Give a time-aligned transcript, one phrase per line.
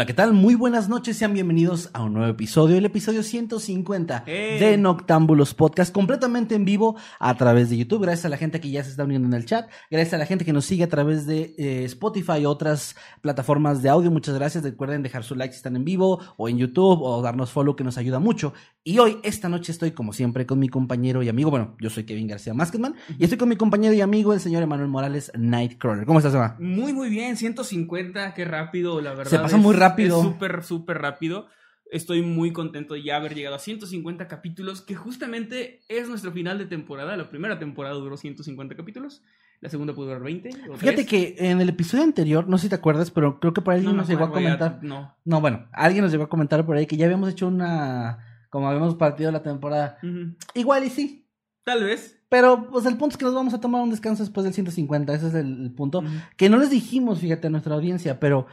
[0.00, 0.32] Hola, ¿qué tal?
[0.32, 4.58] Muy buenas noches, sean bienvenidos a un nuevo episodio, el episodio 150 ¡Hey!
[4.58, 8.00] de Noctámbulos Podcast, completamente en vivo a través de YouTube.
[8.00, 10.24] Gracias a la gente que ya se está uniendo en el chat, gracias a la
[10.24, 14.10] gente que nos sigue a través de eh, Spotify y otras plataformas de audio.
[14.10, 14.64] Muchas gracias.
[14.64, 17.84] Recuerden dejar su like si están en vivo o en YouTube o darnos follow que
[17.84, 18.54] nos ayuda mucho.
[18.82, 21.50] Y hoy, esta noche, estoy como siempre con mi compañero y amigo.
[21.50, 24.62] Bueno, yo soy Kevin García Masketman y estoy con mi compañero y amigo, el señor
[24.62, 26.06] Emanuel Morales Nightcrawler.
[26.06, 26.56] ¿Cómo estás, Ema?
[26.58, 27.36] Muy, muy bien.
[27.36, 29.30] 150, qué rápido, la verdad.
[29.30, 29.89] Se pasa es- muy rápido.
[29.98, 31.46] Es súper, súper rápido.
[31.90, 36.56] Estoy muy contento de ya haber llegado a 150 capítulos, que justamente es nuestro final
[36.58, 37.16] de temporada.
[37.16, 39.22] La primera temporada duró 150 capítulos,
[39.60, 40.50] la segunda pudo durar 20.
[40.70, 41.06] o Fíjate 3.
[41.06, 43.82] que en el episodio anterior, no sé si te acuerdas, pero creo que por ahí
[43.82, 44.78] No nos llegó a comentar.
[44.82, 45.16] No.
[45.24, 48.46] No, bueno, alguien nos llegó a comentar por ahí que ya habíamos hecho una.
[48.50, 49.98] Como habíamos partido la temporada.
[50.02, 50.36] Ujú.
[50.54, 51.28] Igual y sí.
[51.64, 52.16] Tal vez.
[52.28, 55.12] Pero, pues el punto es que nos vamos a tomar un descanso después del 150.
[55.12, 55.98] Ese es el, el punto.
[55.98, 56.08] Ujú.
[56.36, 58.46] Que no les dijimos, fíjate, a nuestra audiencia, pero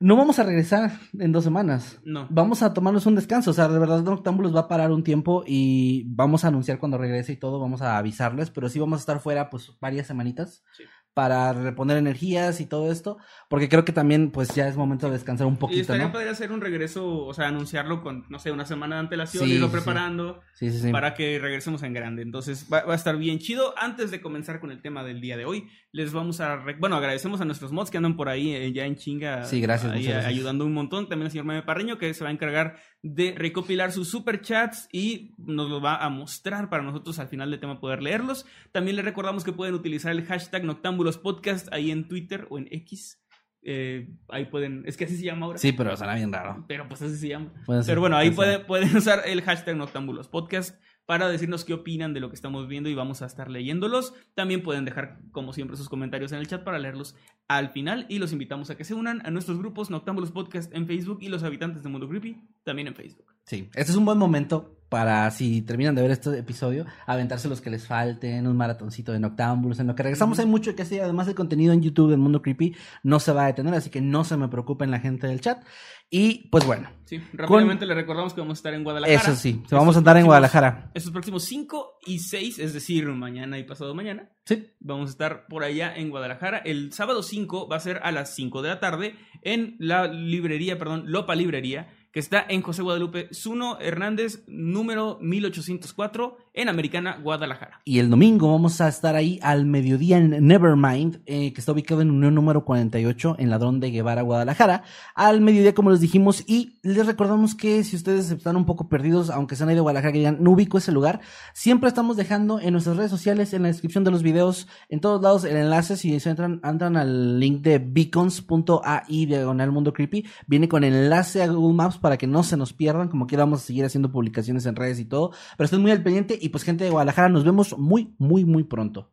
[0.00, 2.00] no vamos a regresar en dos semanas.
[2.04, 2.26] No.
[2.30, 3.50] Vamos a tomarnos un descanso.
[3.50, 6.98] O sea, de verdad, Noctámbulos va a parar un tiempo y vamos a anunciar cuando
[6.98, 7.58] regrese y todo.
[7.58, 8.50] Vamos a avisarles.
[8.50, 10.62] Pero sí vamos a estar fuera, pues, varias semanitas.
[10.76, 10.84] Sí.
[11.14, 13.18] Para reponer energías y todo esto.
[13.48, 16.12] Porque creo que también, pues, ya es momento de descansar un Y poquito, estaría ¿no?
[16.12, 19.54] padre hacer un regreso, o sea, anunciarlo con, no sé, una semana de antelación, Sí,
[19.54, 20.40] irlo preparando.
[20.54, 20.92] Sí, sí, sí.
[20.92, 22.22] para que regresemos en grande.
[22.22, 23.74] Entonces va, va a estar bien chido.
[23.78, 26.62] Antes de comenzar con el tema del día de hoy, les vamos a...
[26.78, 29.44] Bueno, agradecemos a nuestros mods que andan por ahí eh, ya en chinga.
[29.44, 30.32] Sí, gracias, ahí, muchas gracias.
[30.32, 31.08] Ayudando un montón.
[31.08, 35.34] También al señor Meme Parreño que se va a encargar de recopilar sus superchats y
[35.38, 38.44] nos los va a mostrar para nosotros al final del tema poder leerlos.
[38.72, 42.68] También les recordamos que pueden utilizar el hashtag Noctámbulos Podcast ahí en Twitter o en
[42.70, 43.22] X.
[43.62, 44.84] Eh, ahí pueden...
[44.86, 45.58] Es que así se llama ahora.
[45.58, 46.64] Sí, pero suena bien raro.
[46.66, 47.52] Pero pues así se llama.
[47.66, 52.12] Ser, Pero bueno, ahí puede pueden usar el hashtag Noctámbulos Podcast para decirnos qué opinan
[52.12, 54.12] de lo que estamos viendo y vamos a estar leyéndolos.
[54.34, 57.16] También pueden dejar, como siempre, sus comentarios en el chat para leerlos
[57.48, 58.04] al final.
[58.10, 61.28] Y los invitamos a que se unan a nuestros grupos Noctámbulos Podcast en Facebook y
[61.28, 63.24] los habitantes de Mundo Creepy también en Facebook.
[63.46, 67.62] Sí, este es un buen momento para, si terminan de ver este episodio, aventarse los
[67.62, 69.80] que les falten, un maratoncito de Noctámbulos.
[69.80, 71.02] En lo que regresamos hay mucho que hacer.
[71.02, 74.02] Además, el contenido en YouTube del Mundo Creepy no se va a detener, así que
[74.02, 75.62] no se me preocupen la gente del chat.
[76.10, 79.18] Y pues bueno, Sí, rápidamente les recordamos que vamos a estar en Guadalajara.
[79.18, 80.90] eso sí, Estos vamos a andar en Guadalajara.
[80.92, 84.30] Estos próximos 5 y 6, es decir, mañana y pasado mañana.
[84.44, 86.58] Sí, Vamos a estar por allá en Guadalajara.
[86.58, 90.78] El sábado 5 va a ser a las 5 de la tarde en la librería,
[90.78, 97.80] perdón, Lopa Librería, que está en José Guadalupe Zuno Hernández, número 1804, en Americana, Guadalajara.
[97.84, 102.00] Y el domingo vamos a estar ahí al mediodía en Nevermind, eh, que está ubicado
[102.00, 104.82] en Unión número 48, en Ladrón de Guevara, Guadalajara.
[105.14, 109.30] Al mediodía, como les dijimos, y les recordamos que si ustedes están un poco perdidos,
[109.30, 111.20] aunque sean ahí de Guadalajara, que digan, no ubico ese lugar,
[111.52, 115.22] siempre estamos dejando en nuestras redes sociales, en la descripción de los videos, en todos
[115.22, 115.96] lados, el enlace.
[115.96, 121.76] Si entran, entran al link de beacons.ai, diagonal mundo creepy, viene con enlace a Google
[121.76, 124.76] Maps para que no se nos pierdan, como quiera vamos a seguir haciendo publicaciones en
[124.76, 127.76] redes y todo, pero estén muy al pendiente y pues gente de Guadalajara, nos vemos
[127.78, 129.12] muy, muy, muy pronto.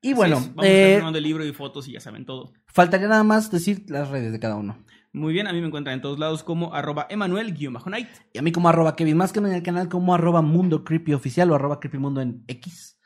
[0.00, 2.52] Y bueno, es, vamos a eh, estar el libro y fotos y ya saben todo.
[2.66, 4.84] faltaría nada más decir las redes de cada uno.
[5.14, 8.08] Muy bien, a mí me encuentran en todos lados como arroba Emanuel-Night.
[8.32, 11.14] Y a mí como arroba Kevin más que en el canal como arroba mundo creepy
[11.14, 12.98] oficial o arroba creepy mundo en X,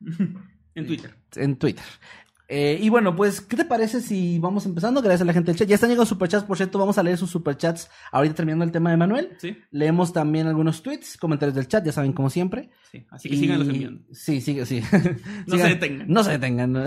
[0.74, 1.16] en Twitter.
[1.36, 1.84] en Twitter.
[2.54, 5.00] Eh, y bueno, pues, ¿qué te parece si vamos empezando?
[5.00, 5.66] Gracias a la gente del chat.
[5.66, 8.90] Ya están llegando superchats, por cierto, vamos a leer sus superchats ahorita terminando el tema
[8.90, 9.30] de Manuel.
[9.38, 12.68] Sí, Leemos también algunos tweets, comentarios del chat, ya saben, como siempre.
[12.90, 13.06] sí.
[13.10, 14.02] Así que síganos Y- enviando.
[14.12, 14.82] Sí, sigue, sí.
[15.46, 16.08] No se detengan.
[16.08, 16.84] No se detengan.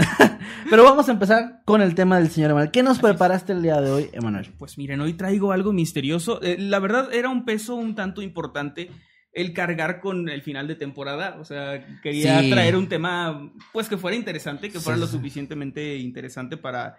[0.69, 2.69] Pero vamos a empezar con el tema del señor Emanuel.
[2.69, 4.53] ¿Qué nos preparaste el día de hoy, Emanuel?
[4.59, 6.41] Pues miren, hoy traigo algo misterioso.
[6.43, 8.91] Eh, la verdad era un peso un tanto importante
[9.35, 11.37] el cargar con el final de temporada.
[11.39, 12.49] O sea, quería Sí.
[12.49, 16.95] traer un tema, pues que fuera interesante, que fuera Sí, lo suficientemente interesante para,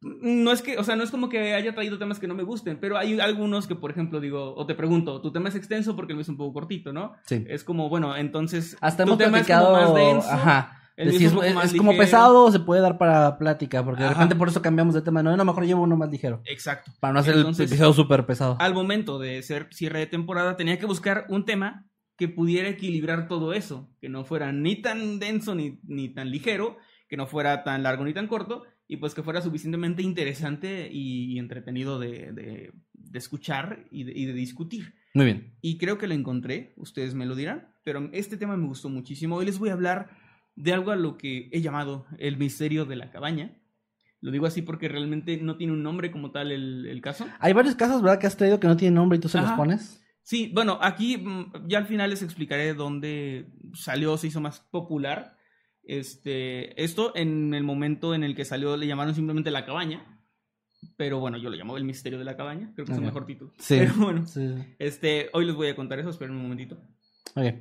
[0.00, 2.42] no es que, o sea, no es como que haya traído temas que no me
[2.44, 5.94] gusten, pero hay algunos que, por ejemplo, digo, o te pregunto, tu tema es extenso
[5.96, 7.14] porque el mío es un poco cortito, ¿no?
[7.26, 7.44] Sí.
[7.48, 8.76] Es como, bueno, entonces.
[8.80, 9.66] Hasta tu hemos tema es platicado.
[9.74, 10.82] como más denso, ajá.
[10.96, 14.14] De si es es, como pesado se puede dar para plática, porque de Ajá.
[14.14, 15.22] repente por eso cambiamos de tema.
[15.22, 16.40] No, no, mejor llevo uno más ligero.
[16.46, 16.90] Exacto.
[17.00, 18.56] Para no hacer Entonces, el episodio súper pesado.
[18.60, 23.28] Al momento de ser cierre de temporada, tenía que buscar un tema que pudiera equilibrar
[23.28, 26.78] todo eso, que no fuera ni tan denso ni, ni tan ligero,
[27.08, 31.38] que no fuera tan largo ni tan corto, y pues que fuera suficientemente interesante y
[31.38, 34.94] entretenido de, de- de escuchar y de- y de discutir.
[35.14, 35.54] Muy bien.
[35.60, 39.36] Y creo que lo encontré, ustedes me lo dirán, pero este tema me gustó muchísimo.
[39.36, 40.10] Hoy les voy a hablar
[40.56, 43.56] de algo a lo que he llamado el misterio de la cabaña.
[44.20, 47.26] Lo digo así porque realmente no tiene un nombre como tal el, el caso.
[47.38, 48.18] Hay varios casos, ¿verdad?
[48.18, 50.02] Que has traído que no tienen nombre y tú se los pones.
[50.22, 55.36] Sí, bueno, aquí mm, ya al final les explicaré dónde salió, se hizo más popular.
[55.84, 60.20] Este, esto en el momento en el que salió le llamaron simplemente la cabaña.
[60.96, 62.72] Pero bueno, yo lo llamo el misterio de la cabaña.
[62.74, 63.52] Creo que es el mejor título.
[63.58, 63.76] Sí.
[63.78, 64.54] Pero bueno, Sí.
[64.78, 66.76] este, hoy les voy a contar eso, esperen un momentito.
[67.34, 67.54] Ok.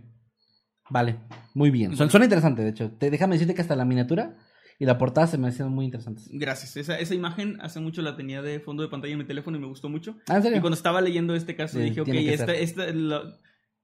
[0.90, 1.18] Vale.
[1.54, 1.96] Muy bien.
[1.96, 2.92] Suena, suena interesante, de hecho.
[2.92, 4.36] Te, déjame decirte que hasta la miniatura
[4.78, 6.28] y la portada se me hacían muy interesantes.
[6.32, 6.78] Gracias.
[6.78, 9.62] Esa, esa imagen hace mucho la tenía de fondo de pantalla en mi teléfono y
[9.62, 10.18] me gustó mucho.
[10.28, 10.58] Ah, ¿en serio?
[10.58, 13.40] Y cuando estaba leyendo este caso Sí, dije, ok, esta, esta, la,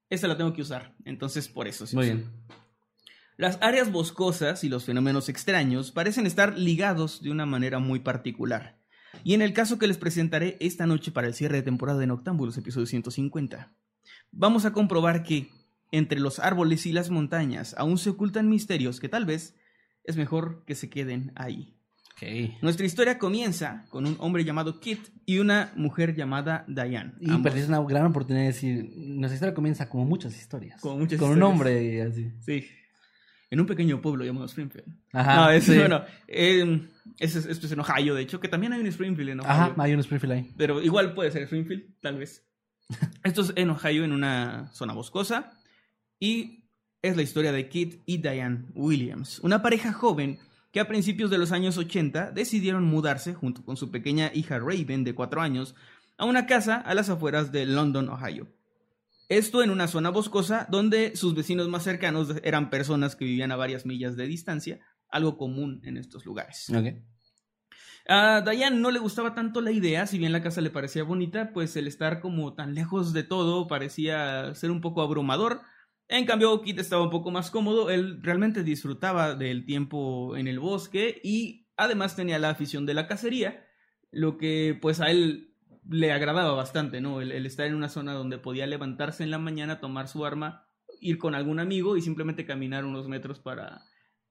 [0.09, 0.95] esta la tengo que usar.
[1.05, 1.87] Entonces, por eso.
[1.87, 2.29] se Muy bien.
[3.37, 8.77] Las áreas boscosas y los fenómenos extraños parecen estar ligados de una manera muy particular.
[9.23, 12.07] Y en el caso que les presentaré esta noche para el cierre de temporada de
[12.07, 13.73] Noctámbulos, episodio 150,
[14.31, 15.49] vamos a comprobar que
[15.91, 19.55] entre los árboles y las montañas aún se ocultan misterios que tal vez
[20.03, 21.75] es mejor que se queden ahí.
[22.13, 22.61] Ok.
[22.61, 27.13] Nuestra historia comienza con un hombre llamado Kit y una mujer llamada Diane.
[27.19, 30.79] Y ambos- perdiste una gran oportunidad de decir, nuestra historia comienza como muchas historias.
[30.81, 32.31] Como muchas Con un hombre y así.
[32.41, 32.67] Sí.
[33.49, 34.87] En un pequeño pueblo llamado Springfield.
[35.11, 35.35] Ajá.
[35.35, 35.75] no, es, sí.
[35.77, 36.87] bueno, eh,
[37.19, 39.51] es- es- esto es en Ohio, de hecho, que también hay un Springfield en Ohio.
[39.51, 40.53] Ajá, hay un Springfield ahí.
[40.57, 42.47] Pero igual puede ser Springfield, tal vez.
[43.23, 45.51] Esto es en Ohio, en una zona boscosa.
[46.23, 46.65] Y
[47.01, 50.37] es la historia de Kit y Diane Williams, una pareja joven
[50.71, 55.03] que a principios de los años 80 decidieron mudarse junto con su pequeña hija Raven
[55.03, 55.73] de 4 años
[56.19, 58.47] a una casa a las afueras de London, Ohio.
[59.29, 63.55] Esto en una zona boscosa donde sus vecinos más cercanos eran personas que vivían a
[63.55, 64.79] varias millas de distancia,
[65.09, 66.67] algo común en estos lugares.
[68.07, 71.51] A Diane no le gustaba tanto la idea, si bien la casa le parecía bonita,
[71.51, 75.61] pues el estar como tan lejos de todo parecía ser un poco abrumador.
[76.11, 80.59] En cambio, Kit estaba un poco más cómodo, él realmente disfrutaba del tiempo en el
[80.59, 83.65] bosque y además tenía la afición de la cacería,
[84.11, 85.53] lo que pues a él
[85.89, 87.21] le agradaba bastante, ¿no?
[87.21, 90.67] El, el estar en una zona donde podía levantarse en la mañana, tomar su arma,
[90.99, 93.81] ir con algún amigo y simplemente caminar unos metros para,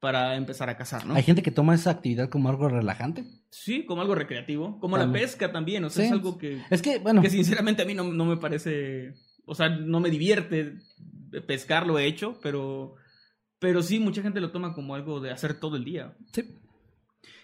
[0.00, 1.15] para empezar a cazar, ¿no?
[1.15, 3.25] Hay gente que toma esa actividad como algo relajante.
[3.50, 4.79] Sí, como algo recreativo.
[4.81, 5.83] Como la pesca también.
[5.85, 6.09] O sea, Sí.
[6.09, 9.15] es algo que, Es que, bueno, que sinceramente a mí no, no me parece.
[9.47, 10.76] O sea, no me divierte
[11.47, 12.97] pescar, lo he hecho, pero.
[13.59, 16.17] Pero sí, mucha gente lo toma como algo de hacer todo el día.
[16.32, 16.56] sí.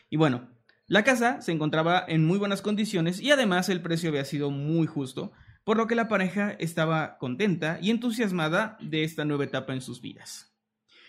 [0.09, 0.49] Y bueno,
[0.87, 4.87] la casa se encontraba en muy buenas condiciones y además el precio había sido muy
[4.87, 5.33] justo,
[5.65, 10.00] por lo que la pareja estaba contenta y entusiasmada de esta nueva etapa en sus
[10.00, 10.55] vidas.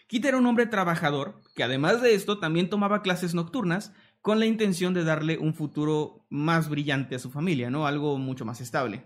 [0.07, 4.45] Kit era un hombre trabajador que además de esto también tomaba clases nocturnas con la
[4.47, 7.85] intención de darle un futuro más brillante a su familia, ¿no?
[7.85, 9.03] Algo mucho más estable.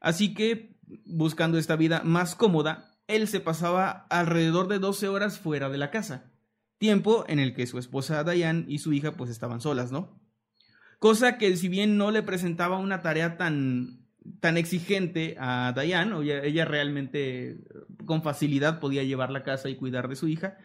[0.00, 5.68] Así que, buscando esta vida más cómoda, él se pasaba alrededor de 12 horas fuera
[5.68, 6.32] de la casa
[6.78, 10.20] tiempo en el que su esposa Diane y su hija pues estaban solas, ¿no?
[10.98, 14.06] Cosa que si bien no le presentaba una tarea tan,
[14.40, 17.58] tan exigente a Diane, o ella, ella realmente
[18.04, 20.58] con facilidad podía llevar la casa y cuidar de su hija,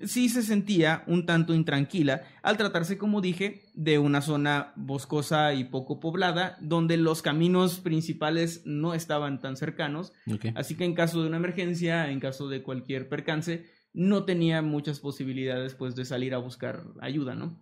[0.00, 5.64] sí se sentía un tanto intranquila al tratarse, como dije, de una zona boscosa y
[5.64, 10.12] poco poblada, donde los caminos principales no estaban tan cercanos.
[10.54, 15.00] Así que en caso de una emergencia, en caso de cualquier percance, no tenía muchas
[15.00, 17.34] posibilidades pues de salir a buscar ayuda.
[17.34, 17.58] ¿no?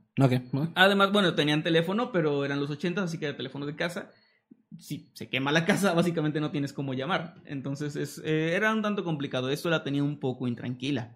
[0.74, 4.10] Además, bueno, tenían teléfono, pero eran los 80, así que era teléfono de casa.
[4.76, 7.36] Si se quema la casa, básicamente no tienes cómo llamar.
[7.44, 9.48] Entonces es, eh, era un tanto complicado.
[9.48, 11.14] Esto la tenía un poco intranquila.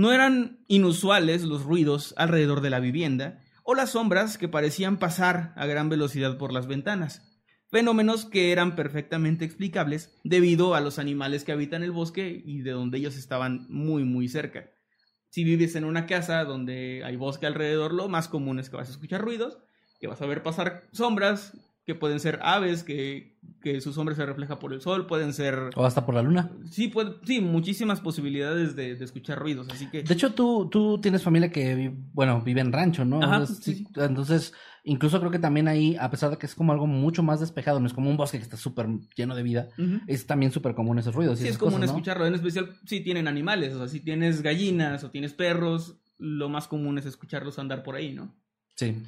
[0.00, 5.52] No eran inusuales los ruidos alrededor de la vivienda o las sombras que parecían pasar
[5.56, 7.38] a gran velocidad por las ventanas.
[7.68, 12.70] Fenómenos que eran perfectamente explicables debido a los animales que habitan el bosque y de
[12.70, 14.70] donde ellos estaban muy muy cerca.
[15.28, 18.88] Si vives en una casa donde hay bosque alrededor, lo más común es que vas
[18.88, 19.58] a escuchar ruidos,
[20.00, 21.52] que vas a ver pasar sombras
[21.86, 25.70] que pueden ser aves, que, que su sombra se refleja por el sol, pueden ser...
[25.74, 26.50] O hasta por la luna.
[26.70, 30.02] Sí, puede- sí muchísimas posibilidades de, de escuchar ruidos, así que...
[30.02, 33.22] De hecho, tú, tú tienes familia que, bueno, vive en rancho, ¿no?
[33.22, 34.00] Ajá, Entonces, sí, sí, sí.
[34.00, 34.52] entonces,
[34.84, 37.80] incluso creo que también ahí, a pesar de que es como algo mucho más despejado,
[37.80, 39.68] no es como un bosque que está súper lleno de vida,
[40.06, 41.40] es también súper común esos ruidos.
[41.40, 41.92] y Sí, es común cosas, ¿no?
[41.96, 46.48] escucharlo, en especial si tienen animales, o sea, si tienes gallinas o tienes perros, lo
[46.50, 48.32] más común es escucharlos andar por ahí, ¿no?
[48.76, 49.02] Sí.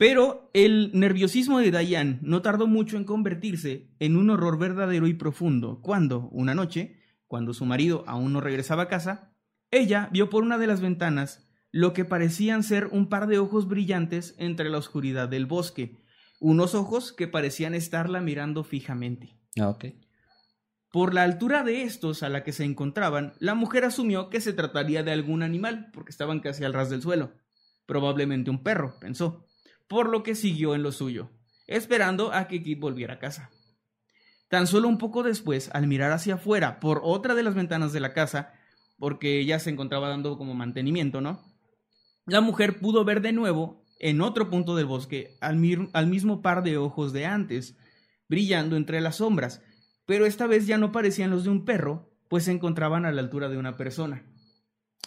[0.00, 5.12] Pero el nerviosismo de Diane no tardó mucho en convertirse en un horror verdadero y
[5.12, 9.34] profundo cuando, una noche, cuando su marido aún no regresaba a casa,
[9.70, 13.68] ella vio por una de las ventanas lo que parecían ser un par de ojos
[13.68, 15.98] brillantes entre la oscuridad del bosque,
[16.40, 19.36] unos ojos que parecían estarla mirando fijamente.
[19.60, 19.76] Ah.
[20.90, 24.54] Por la altura de estos a la que se encontraban, la mujer asumió que se
[24.54, 27.34] trataría de algún animal, porque estaban casi al ras del suelo.
[27.84, 29.44] Probablemente un perro, pensó,
[29.90, 31.30] por lo que siguió en lo suyo,
[31.66, 33.50] esperando a que Kit volviera a casa.
[34.48, 37.98] Tan solo un poco después, al mirar hacia afuera por otra de las ventanas de
[37.98, 38.52] la casa,
[39.00, 41.42] porque ella se encontraba dando como mantenimiento, ¿no?
[42.24, 45.60] La mujer pudo ver de nuevo, en otro punto del bosque, al,
[45.92, 47.76] al mismo par de ojos de antes,
[48.28, 49.60] brillando entre las sombras,
[50.06, 53.22] pero esta vez ya no parecían los de un perro, pues se encontraban a la
[53.22, 54.22] altura de una persona,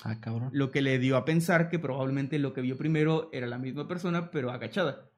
[0.05, 0.50] Ah, cabrón.
[0.51, 3.88] lo que le dio a pensar que probablemente lo que vio primero era la misma
[3.88, 5.10] persona, pero agachada.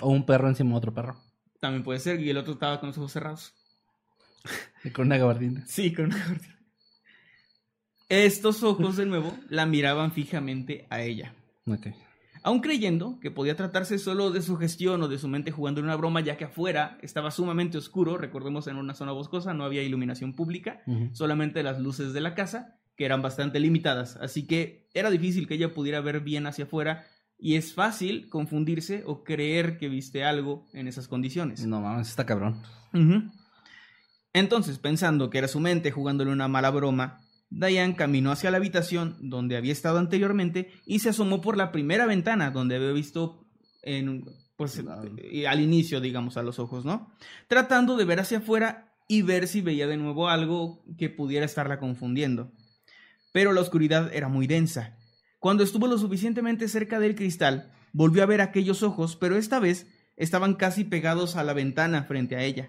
[0.00, 1.16] O un perro encima de otro perro.
[1.60, 3.54] También puede ser, y el otro estaba con los ojos cerrados.
[4.84, 5.64] Y Con una gabardina.
[5.66, 6.58] Sí, con una cortina.
[8.08, 11.34] Estos ojos de nuevo la miraban fijamente a ella.
[11.66, 11.88] Ok.
[12.42, 15.86] Aún creyendo que podía tratarse solo de su gestión o de su mente jugando en
[15.86, 19.82] una broma, ya que afuera estaba sumamente oscuro, recordemos en una zona boscosa no había
[19.82, 20.82] iluminación pública,
[21.12, 25.54] solamente las luces de la casa, que eran bastante limitadas, así que era difícil que
[25.54, 27.06] ella pudiera ver bien hacia afuera
[27.38, 31.64] y es fácil confundirse o creer que viste algo en esas condiciones.
[31.64, 32.60] No mames, está cabrón.
[34.34, 39.16] Entonces, pensando que era su mente jugándole una mala broma, Diane caminó hacia la habitación
[39.18, 43.46] donde había estado anteriormente y se asomó por la primera ventana donde había visto
[43.80, 44.26] en,
[44.56, 44.78] pues,
[45.16, 47.10] eh, al inicio, digamos, a los ojos, ¿no?
[47.48, 51.78] Tratando de ver hacia afuera y ver si veía de nuevo algo que pudiera estarla
[51.78, 52.52] confundiendo.
[53.32, 54.96] Pero la oscuridad era muy densa.
[55.38, 59.86] Cuando estuvo lo suficientemente cerca del cristal, volvió a ver aquellos ojos, pero esta vez
[60.16, 62.68] estaban casi pegados a la ventana frente a ella.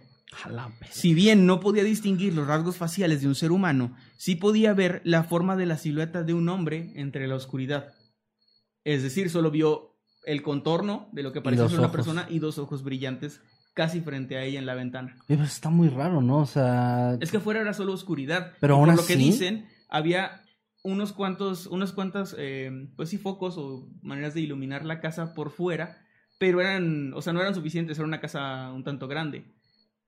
[0.89, 5.01] Si bien no podía distinguir los rasgos faciales de un ser humano, sí podía ver
[5.03, 7.93] la forma de la silueta de un hombre entre la oscuridad.
[8.85, 11.95] Es decir, solo vio el contorno de lo que parecía ser una ojos.
[11.97, 13.41] persona y dos ojos brillantes
[13.73, 15.15] casi frente a ella en la ventana.
[15.27, 16.37] Oye, pues está muy raro, ¿no?
[16.39, 17.17] O sea.
[17.19, 18.53] Es que afuera era solo oscuridad.
[18.61, 20.40] Pero aún por lo que así- dicen, había
[20.83, 25.51] unos cuantos, unas cuantas, eh, pues sí, focos o maneras de iluminar la casa por
[25.51, 25.99] fuera,
[26.39, 29.45] pero eran, o sea, no eran suficientes, era una casa un tanto grande.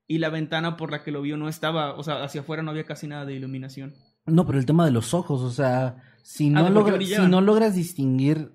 [0.08, 2.72] Y la ventana por la que lo vio no estaba, o sea, hacia afuera no
[2.72, 3.94] había casi nada de iluminación.
[4.26, 7.76] No, pero el tema de los ojos, o sea, si Ah, no, si no logras
[7.76, 8.52] distinguir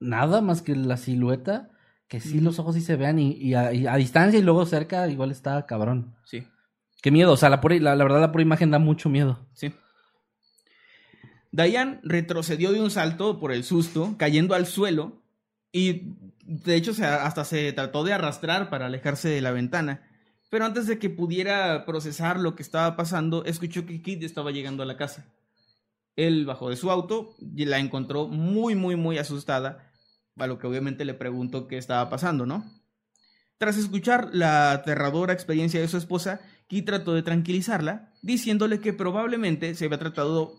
[0.00, 1.70] nada más que la silueta,
[2.08, 4.66] que sí los ojos sí se vean y, y a, y a distancia y luego
[4.66, 6.14] cerca, igual está cabrón.
[6.24, 6.46] Sí,
[7.02, 9.46] Qué miedo, o sea, la, pura- la, la verdad la pura imagen da mucho miedo.
[9.54, 9.72] sí.
[11.56, 15.22] Diane retrocedió de un salto por el susto, cayendo al suelo,
[15.72, 20.06] y de hecho hasta se trató de arrastrar para alejarse de la ventana.
[20.50, 24.82] Pero antes de que pudiera procesar lo que estaba pasando, escuchó que Kid estaba llegando
[24.82, 25.32] a la casa.
[26.14, 29.90] Él bajó de su auto y la encontró muy, muy, muy asustada,
[30.36, 32.70] a lo que obviamente le preguntó qué estaba pasando, ¿no?
[33.56, 39.74] Tras escuchar la aterradora experiencia de su esposa, Kid trató de tranquilizarla, diciéndole que probablemente
[39.74, 40.54] se había tratado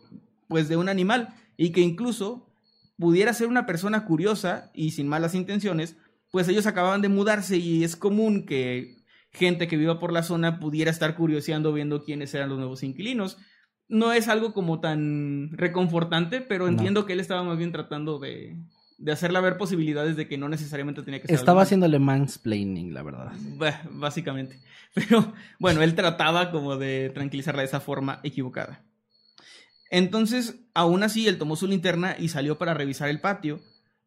[0.47, 2.49] pues de un animal y que incluso
[2.97, 5.97] pudiera ser una persona curiosa y sin malas intenciones,
[6.31, 8.97] pues ellos acababan de mudarse y es común que
[9.31, 13.37] gente que viva por la zona pudiera estar curioseando viendo quiénes eran los nuevos inquilinos.
[13.89, 16.71] No es algo como tan reconfortante, pero No.
[16.71, 18.57] entiendo que él estaba más bien tratando de,
[18.97, 23.03] de hacerla ver posibilidades de que no necesariamente tenía que ser Estaba haciéndole mansplaining, la
[23.03, 23.31] verdad.
[23.57, 24.59] Bah, Básicamente.
[24.93, 28.83] Pero bueno, él trataba como de tranquilizarla de esa forma equivocada.
[29.89, 33.61] Entonces, aún así, él tomó su linterna y salió para revisar el patio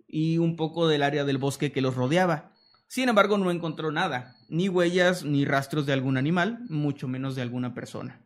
[0.06, 2.52] y un poco del área del bosque que los rodeaba.
[2.88, 7.42] Sin embargo, no encontró nada, ni huellas ni rastros de algún animal, mucho menos de
[7.42, 8.20] alguna persona.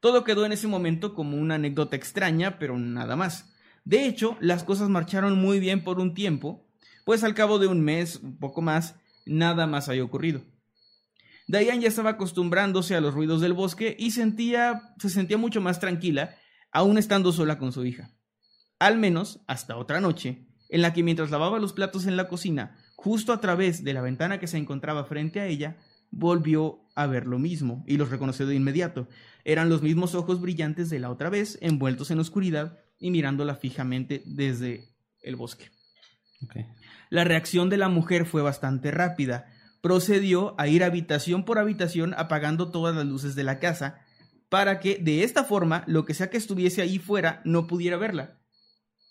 [0.00, 3.52] Todo quedó en ese momento como una anécdota extraña, pero nada más.
[3.84, 6.66] De hecho, las cosas marcharon muy bien por un tiempo,
[7.04, 10.42] pues al cabo de un mes, un poco más, nada más había ocurrido.
[11.46, 15.80] Diane ya estaba acostumbrándose a los ruidos del bosque y sentía, se sentía mucho más
[15.80, 16.36] tranquila,
[16.72, 18.10] aún estando sola con su hija.
[18.78, 22.76] Al menos hasta otra noche, en la que mientras lavaba los platos en la cocina,
[22.96, 25.76] justo a través de la ventana que se encontraba frente a ella,
[26.10, 29.08] volvió a ver lo mismo y los reconoció de inmediato.
[29.44, 34.22] Eran los mismos ojos brillantes de la otra vez, envueltos en oscuridad y mirándola fijamente
[34.26, 34.88] desde
[35.22, 35.70] el bosque.
[37.10, 39.46] La reacción de la mujer fue bastante rápida.
[39.80, 44.00] Procedió a ir habitación por habitación apagando todas las luces de la casa
[44.50, 48.38] para que de esta forma lo que sea que estuviese ahí fuera no pudiera verla.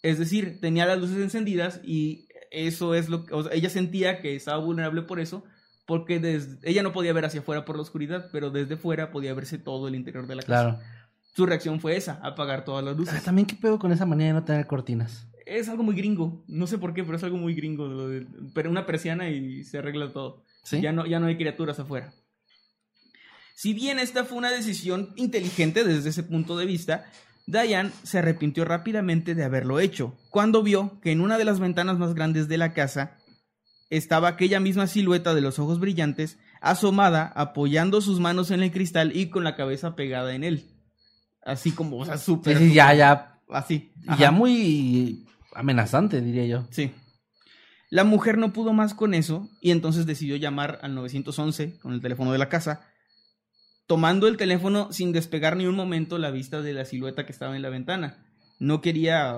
[0.03, 4.21] Es decir, tenía las luces encendidas y eso es lo que o sea, ella sentía
[4.21, 5.43] que estaba vulnerable por eso,
[5.87, 9.33] porque desde, ella no podía ver hacia afuera por la oscuridad, pero desde fuera podía
[9.33, 10.77] verse todo el interior de la casa.
[10.77, 10.79] Claro.
[11.35, 13.15] Su reacción fue esa, apagar todas las luces.
[13.17, 15.25] Ah, También qué pedo con esa manera de no tener cortinas.
[15.45, 17.87] Es algo muy gringo, no sé por qué, pero es algo muy gringo.
[17.87, 20.43] lo de- pero una persiana y se arregla todo.
[20.63, 20.81] ¿Sí?
[20.81, 22.13] Ya no, ya no hay criaturas afuera.
[23.61, 27.03] Si bien esta fue una decisión inteligente desde ese punto de vista,
[27.45, 31.97] Diane se arrepintió rápidamente de haberlo hecho, cuando vio que en una de las ventanas
[31.97, 33.17] más grandes de la casa
[33.89, 39.13] estaba aquella misma silueta de los ojos brillantes, asomada, apoyando sus manos en el cristal
[39.13, 40.63] y con la cabeza pegada en él.
[41.43, 42.57] Así como, o sea, Sí, súper.
[42.59, 43.41] sí, ya, ya.
[43.49, 43.91] Así.
[44.07, 44.21] Ajá.
[44.21, 46.65] Ya muy amenazante, diría yo.
[46.71, 46.93] Sí.
[47.89, 51.99] La mujer no pudo más con eso y entonces decidió llamar al 911 con el
[51.99, 52.85] teléfono de la casa,
[53.89, 57.55] tomando el teléfono sin despegar ni un momento la vista de la silueta que estaba
[57.55, 58.23] en la ventana.
[58.59, 59.37] No quería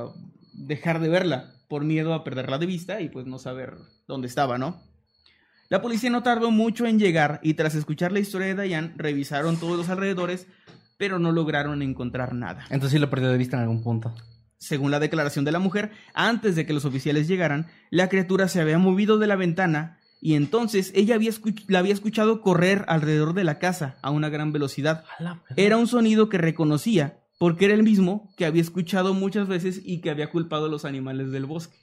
[0.52, 3.78] dejar de verla por miedo a perderla de vista y pues no saber
[4.10, 4.84] dónde estaba, ¿no?
[5.70, 9.56] La policía no tardó mucho en llegar y tras escuchar la historia de Diane revisaron
[9.56, 10.48] todos los alrededores,
[10.98, 12.66] pero no lograron encontrar nada.
[12.72, 14.14] Entonces sí lo perdió de vista en algún punto.
[14.58, 18.60] Según la declaración de la mujer, antes de que los oficiales llegaran, la criatura se
[18.60, 21.32] había movido de la ventana y entonces ella había
[21.68, 25.04] la había escuchado correr alrededor de la casa a una gran velocidad.
[25.56, 30.00] Era un sonido que reconocía porque era el mismo que había escuchado muchas veces y
[30.00, 31.76] que había culpado a los animales del bosque.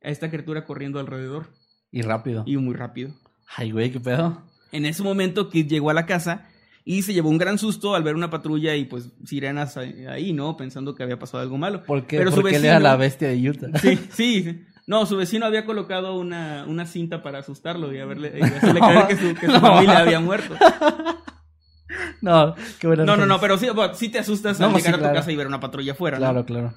[0.00, 1.48] A esta criatura corriendo alrededor
[1.90, 2.44] Y rápido.
[2.46, 3.12] y muy rápido.
[3.56, 4.42] Ay, güey, qué pedo.
[4.70, 6.48] En ese momento Kid llegó a la casa
[6.84, 10.56] y se llevó un gran susto al ver una patrulla y pues sirenas ahí, ¿no?
[10.56, 11.82] Pensando que había pasado algo malo.
[11.82, 12.18] ¿Por qué?
[12.18, 13.76] Pero su Porque él era la bestia de Utah.
[13.80, 14.64] Sí, sí.
[14.86, 19.06] No, su vecino había colocado una, una cinta para asustarlo y haberle, y hacerle creer
[19.08, 19.60] que su, que su No.
[19.60, 20.54] familia había muerto.
[22.20, 24.78] no, qué buena No, no, no, pero sí, bueno, sí te asustas No, al sí,
[24.78, 25.14] llegar a tu claro.
[25.16, 26.18] casa y ver una patrulla afuera.
[26.18, 26.74] Claro, claro.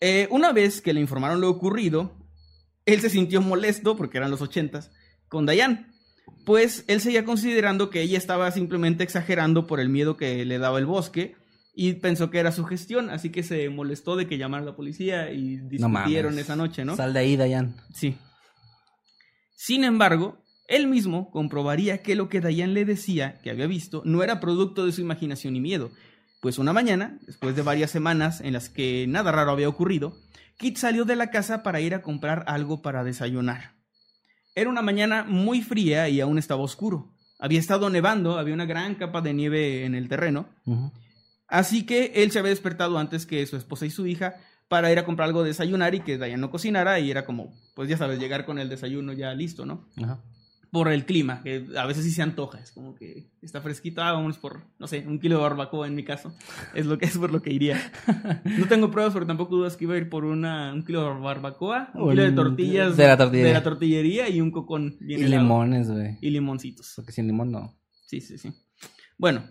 [0.00, 2.12] Eh, una vez que le informaron lo ocurrido,
[2.86, 4.90] él se sintió molesto, porque eran los ochentas,
[5.28, 5.92] con Dayan.
[6.44, 10.78] Pues él seguía considerando que ella estaba simplemente exagerando por el miedo que le daba
[10.78, 11.36] el bosque
[11.74, 14.76] y pensó que era su gestión, así que se molestó de que llamara a la
[14.76, 16.44] policía y No discutieron mames.
[16.44, 16.96] esa noche, ¿no?
[16.96, 17.76] Sal de ahí, Dayan.
[17.94, 18.16] Sí.
[19.54, 24.22] Sin embargo, él mismo comprobaría que lo que Dayan le decía que había visto no
[24.22, 25.90] era producto de su imaginación y miedo,
[26.40, 30.16] pues una mañana, después de varias semanas en las que nada raro había ocurrido,
[30.58, 33.74] Kit salió de la casa para ir a comprar algo para desayunar.
[34.54, 37.14] Era una mañana muy fría y aún estaba oscuro.
[37.38, 40.48] Había estado nevando, había una gran capa de nieve en el terreno.
[41.52, 44.36] Así que él se había despertado antes que su esposa y su hija
[44.68, 47.52] para ir a comprar algo de desayunar y que Dayan no cocinara y era como,
[47.74, 49.86] pues ya sabes, llegar con el desayuno ya listo, ¿no?
[50.02, 50.18] Ajá.
[50.70, 54.12] Por el clima, que a veces sí se antoja, es como que está fresquito, ah,
[54.12, 56.34] vamos por, no sé, un kilo de barbacoa en mi caso,
[56.74, 57.78] es lo que es por lo que iría.
[58.46, 61.20] No tengo pruebas, pero tampoco dudas que iba a ir por una, un kilo de
[61.20, 63.48] barbacoa, un O kilo de tortillas de la tortillería.
[63.48, 65.42] de la tortillería y un cocón bien Y helado.
[65.42, 66.16] limones, güey.
[66.22, 66.94] Y limoncitos.
[66.96, 67.76] Porque sin limón no.
[68.06, 68.50] Sí, sí, sí.
[69.18, 69.42] Bueno,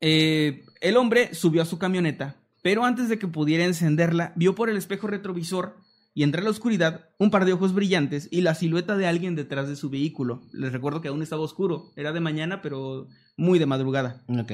[0.00, 4.70] eh, el hombre subió a su camioneta, pero antes de que pudiera encenderla, vio por
[4.70, 5.76] el espejo retrovisor
[6.14, 9.68] y entre la oscuridad un par de ojos brillantes y la silueta de alguien detrás
[9.68, 10.42] de su vehículo.
[10.52, 13.06] Les recuerdo que aún estaba oscuro, era de mañana, pero
[13.36, 14.24] muy de madrugada.
[14.28, 14.52] Ok.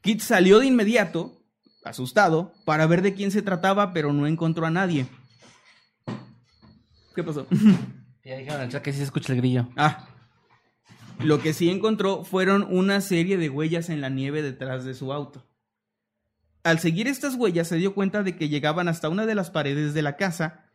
[0.00, 1.42] Kit salió de inmediato,
[1.84, 5.06] asustado, para ver de quién se trataba, pero no encontró a nadie.
[7.14, 7.46] ¿Qué pasó?
[8.24, 9.68] Ya dijeron en el chat que sí se escucha el grillo.
[9.76, 10.15] Ah.
[11.20, 15.12] Lo que sí encontró fueron una serie de huellas en la nieve detrás de su
[15.12, 15.46] auto.
[16.62, 19.94] Al seguir estas huellas se dio cuenta de que llegaban hasta una de las paredes
[19.94, 20.66] de la casa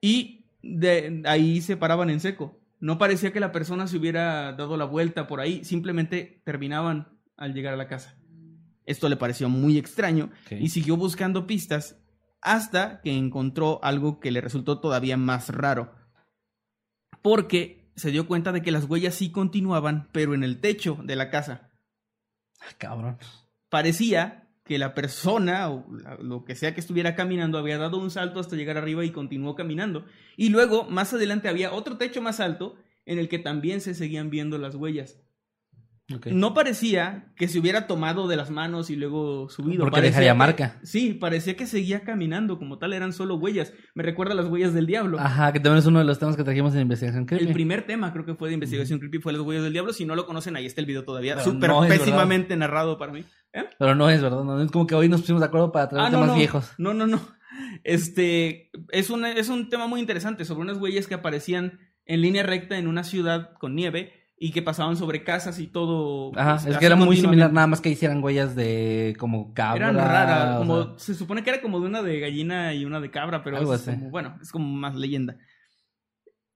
[0.00, 2.60] y de ahí se paraban en seco.
[2.80, 7.54] No parecía que la persona se hubiera dado la vuelta por ahí, simplemente terminaban al
[7.54, 8.16] llegar a la casa.
[8.84, 11.96] Esto le pareció muy extraño y siguió buscando pistas
[12.40, 15.92] hasta que encontró algo que le resultó todavía más raro
[17.22, 21.16] porque se dio cuenta de que las huellas sí continuaban, pero en el techo de
[21.16, 21.70] la casa.
[22.60, 23.18] Ah, cabrón.
[23.68, 25.86] Parecía que la persona o
[26.22, 29.54] lo que sea que estuviera caminando había dado un salto hasta llegar arriba y continuó
[29.54, 30.06] caminando.
[30.36, 34.30] Y luego, más adelante, había otro techo más alto en el que también se seguían
[34.30, 35.18] viendo las huellas.
[36.30, 39.80] No parecía que se hubiera tomado de las manos y luego subido.
[39.84, 40.80] Porque Parecía dejaría que- marca.
[40.82, 43.72] Sí, parecía que seguía caminando como tal, eran solo huellas.
[43.94, 45.18] Me recuerda a las huellas del diablo.
[45.18, 47.24] Ajá, que también es uno de los temas que trajimos en investigación.
[47.24, 47.46] Creepy.
[47.46, 49.92] El primer tema creo que fue de investigación creepy fue las huellas del diablo.
[49.92, 51.38] Si no lo conocen, ahí está el video todavía.
[51.40, 53.24] Súper no pésimamente narrado para mí.
[53.54, 53.64] ¿Eh?
[53.78, 56.06] Pero no es verdad, no es como que hoy nos pusimos de acuerdo para traer
[56.06, 56.34] Ah, no, temas no.
[56.36, 56.72] viejos.
[56.78, 57.20] No, no, no.
[57.84, 62.42] Este es un, es un tema muy interesante sobre unas huellas que aparecían en línea
[62.42, 64.12] recta en una ciudad con nieve
[64.44, 66.32] y que pasaban sobre casas y todo.
[66.36, 69.90] Ajá, pues, es que era muy similar, nada más que hicieran huellas de como cabra.
[69.90, 72.84] Eran raras, o como sea, se supone que era como de una de gallina y
[72.84, 73.92] una de cabra, pero Algo es así.
[73.92, 75.36] como, bueno, es como más leyenda.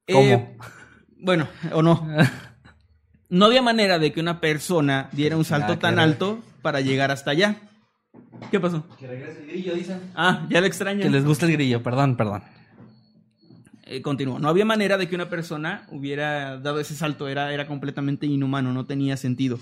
[0.08, 0.20] ¿Cómo?
[0.20, 0.56] Eh,
[1.20, 2.08] bueno, o no.
[3.28, 7.32] No había manera de que una persona diera un salto tan alto para llegar hasta
[7.32, 7.56] allá.
[8.52, 8.86] ¿Qué pasó?
[9.00, 10.00] Que regrese el grillo, dicen.
[10.14, 11.02] Ah, ya le extraño.
[11.02, 12.44] Que les gusta el grillo, perdón, perdón.
[13.88, 14.40] Eh, continúo.
[14.40, 17.28] No había manera de que una persona hubiera dado ese salto.
[17.28, 19.60] Era, era completamente inhumano, no tenía sentido.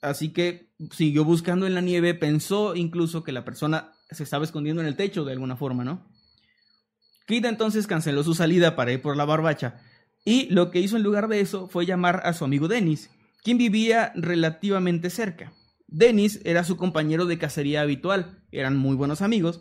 [0.00, 2.14] Así que siguió buscando en la nieve.
[2.14, 6.10] Pensó incluso que la persona se estaba escondiendo en el techo de alguna forma, ¿no?
[7.26, 9.82] Kid entonces canceló su salida para ir por la barbacha.
[10.24, 13.10] Y lo que hizo en lugar de eso fue llamar a su amigo Dennis,
[13.44, 15.52] quien vivía relativamente cerca.
[15.86, 19.60] Dennis era su compañero de cacería habitual, eran muy buenos amigos,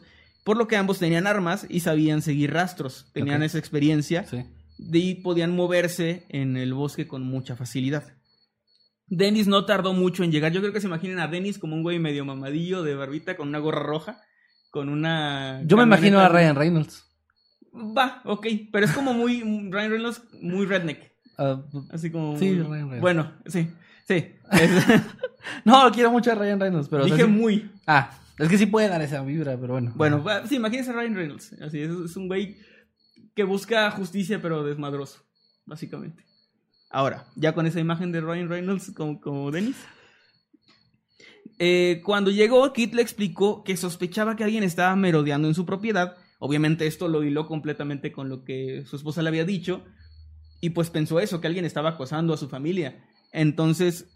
[0.50, 4.46] por lo que ambos tenían armas y sabían seguir rastros, tenían esa experiencia Sí.
[4.80, 8.16] y podían moverse en el bosque con mucha facilidad.
[9.06, 10.52] Dennis no tardó mucho en llegar.
[10.52, 13.48] Yo creo que se imaginen a Dennis como un güey medio mamadillo de barbita con
[13.50, 14.24] una gorra roja,
[14.72, 15.62] con una...
[15.68, 17.06] Yo me imagino a Ryan Reynolds.
[17.72, 22.72] Va, ok, pero es como muy Ryan Reynolds, muy redneck, Ah, así como Sí, Ryan
[22.72, 23.02] Reynolds.
[23.02, 23.70] Bueno, sí,
[24.08, 24.34] sí.
[24.52, 24.84] Es-
[25.64, 27.04] no, quiero mucho a Ryan Reynolds, pero.
[27.04, 27.70] o sea, dije sí- muy.
[27.86, 28.10] Ah,
[28.46, 29.92] es que sí puede dar esa vibra, pero bueno.
[29.96, 31.54] Bueno, va, sí, imagínense a Ryan Reynolds.
[31.62, 32.58] Así es, es un güey
[33.36, 35.24] que busca justicia pero desmadroso,
[35.66, 36.26] básicamente.
[36.90, 39.78] Ahora, ya con esa imagen de Ryan Reynolds como, como Dennis.
[41.60, 46.16] Eh, cuando llegó, Kit le explicó que sospechaba que alguien estaba merodeando en su propiedad.
[46.40, 49.84] Obviamente esto lo hiló completamente con lo que su esposa le había dicho.
[50.62, 53.06] Y pues pensó eso, que alguien estaba acosando a su familia.
[53.32, 54.08] Entonces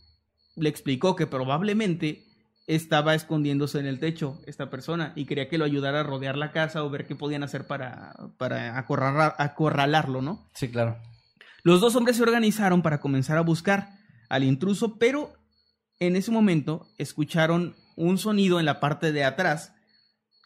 [0.55, 2.23] le explicó que probablemente
[2.67, 6.51] estaba escondiéndose en el techo esta persona y quería que lo ayudara a rodear la
[6.51, 10.49] casa o ver qué podían hacer para, para acorralar- acorralarlo, ¿no?
[10.53, 10.97] Sí, claro.
[11.63, 13.89] Los dos hombres se organizaron para comenzar a buscar
[14.29, 15.33] al intruso, pero
[15.99, 19.73] en ese momento escucharon un sonido en la parte de atrás,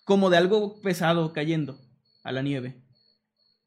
[0.06, 1.80] como de algo pesado cayendo
[2.24, 2.84] a la nieve.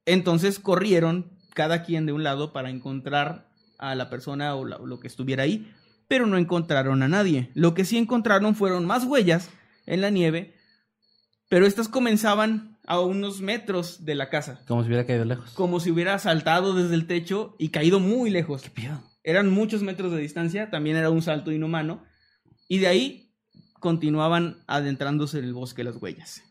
[0.07, 4.87] Entonces corrieron cada quien de un lado para encontrar a la persona o, la- o
[4.87, 5.73] lo que estuviera ahí,
[6.11, 7.53] pero no encontraron a nadie.
[7.55, 9.49] Lo que sí encontraron fueron más huellas
[9.87, 10.57] en la nieve,
[11.49, 15.53] pero estas comenzaban a unos metros de la casa Como si hubiera caído lejos.
[15.53, 18.65] como si hubiera saltado desde el techo y caído muy lejos.
[19.23, 22.03] Eran muchos metros de distancia, también era un salto inhumano.
[22.67, 23.33] Y de ahí
[23.79, 26.43] continuaban adentrándose en el bosque las huellas.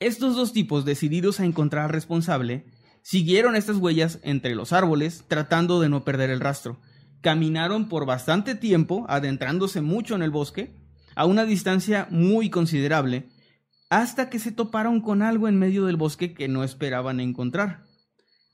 [0.00, 2.64] Estos dos tipos, decididos a encontrar al responsable,
[3.02, 6.80] siguieron estas huellas entre los árboles, tratando de no perder el rastro.
[7.22, 10.76] Caminaron por bastante tiempo, adentrándose mucho en el bosque,
[11.14, 13.30] a una distancia muy considerable,
[13.88, 17.84] hasta que se toparon con algo en medio del bosque que no esperaban encontrar.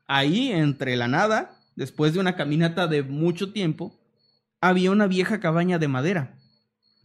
[0.07, 3.99] Ahí, entre la nada, después de una caminata de mucho tiempo,
[4.61, 6.39] había una vieja cabaña de madera,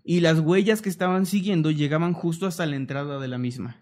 [0.04, 3.82] y las huellas que estaban siguiendo llegaban justo hasta la entrada de la misma.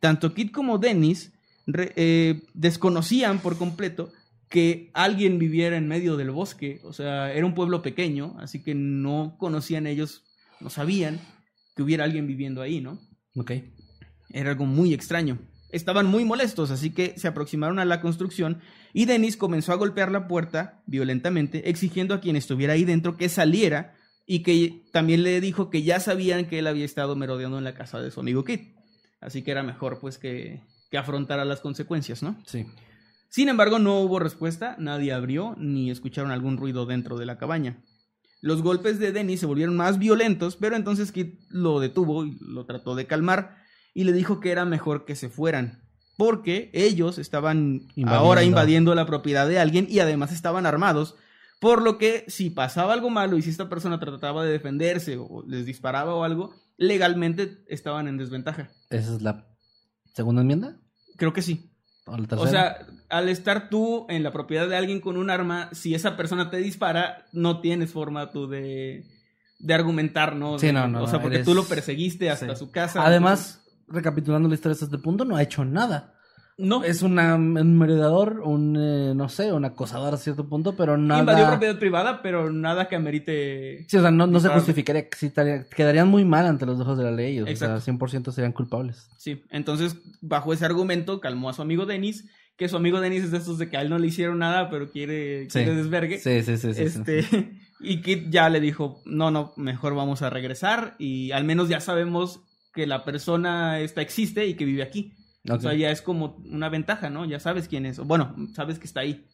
[0.00, 1.32] Tanto Kit como Dennis
[1.66, 4.12] eh, desconocían por completo
[4.48, 8.74] que alguien viviera en medio del bosque, o sea, era un pueblo pequeño, así que
[8.74, 10.22] no conocían ellos,
[10.60, 11.20] no sabían
[11.74, 13.00] que hubiera alguien viviendo ahí, ¿no?
[13.36, 13.52] Ok.
[14.30, 15.38] Era algo muy extraño.
[15.70, 18.60] Estaban muy molestos, así que se aproximaron a la construcción
[18.92, 23.28] y Dennis comenzó a golpear la puerta violentamente, exigiendo a quien estuviera ahí dentro que
[23.28, 27.64] saliera y que también le dijo que ya sabían que él había estado merodeando en
[27.64, 28.74] la casa de su amigo Kit.
[29.20, 32.40] Así que era mejor pues que, que afrontara las consecuencias, ¿no?
[32.46, 32.66] Sí.
[33.34, 37.82] Sin embargo, no hubo respuesta, nadie abrió ni escucharon algún ruido dentro de la cabaña.
[38.40, 42.64] Los golpes de Dennis se volvieron más violentos, pero entonces Kit lo detuvo y lo
[42.64, 43.56] trató de calmar
[43.92, 45.82] y le dijo que era mejor que se fueran,
[46.16, 48.14] porque ellos estaban Invadiendo.
[48.14, 51.16] ahora invadiendo la propiedad de alguien y además estaban armados,
[51.58, 55.42] por lo que si pasaba algo malo y si esta persona trataba de defenderse o
[55.44, 58.70] les disparaba o algo, legalmente estaban en desventaja.
[58.90, 59.48] ¿Esa es la
[60.12, 60.78] segunda enmienda?
[61.16, 61.73] Creo que sí.
[62.06, 66.16] ¿O sea, al estar tú en la propiedad de alguien con un arma, si esa
[66.16, 69.04] persona te dispara, no tienes forma tú de,
[69.58, 70.58] de argumentar, ¿no?
[70.58, 72.56] Sí, no, no, O sea, porque eres- tú lo perseguiste hasta Sí.
[72.58, 73.04] su casa.
[73.06, 76.14] Además, recapitulando la historia hasta este punto, no ha hecho nada.
[76.56, 80.96] No, Es una, un merodeador, un, eh, no sé, un acosador a cierto punto, pero
[80.96, 81.20] nada...
[81.20, 83.84] invadió propiedad privada, pero nada que amerite.
[83.88, 86.96] Sí, o sea, no, no se justificaría, sí, estaría- quedarían muy mal ante los ojos
[86.96, 87.80] de la ley, o Exacto.
[87.80, 89.10] sea, 100% serían culpables.
[89.16, 93.30] Sí, entonces, bajo ese argumento, calmó a su amigo Dennis, que su amigo Dennis es
[93.32, 95.58] de estos de que a él no le hicieron nada, pero quiere, Sí.
[95.58, 96.18] quiere desvergue.
[96.18, 96.72] Sí, sí, sí.
[96.72, 97.00] sí, sí.
[97.00, 97.24] este,
[97.80, 101.80] y Kit ya le dijo, no, no, mejor vamos a regresar y al menos ya
[101.80, 105.14] sabemos que la persona esta existe y que vive aquí.
[105.48, 107.24] O sea, ya es como una ventaja, ¿no?
[107.26, 107.98] Ya sabes quién es.
[107.98, 109.26] Bueno, sabes que está ahí.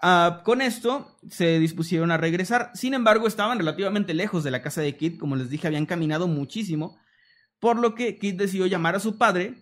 [0.00, 2.70] Ah, con esto se dispusieron a regresar.
[2.74, 5.18] Sin embargo, estaban relativamente lejos de la casa de Kit.
[5.18, 6.98] Como les dije, habían caminado muchísimo.
[7.60, 9.54] Por lo que Kit decidió llamar a su padre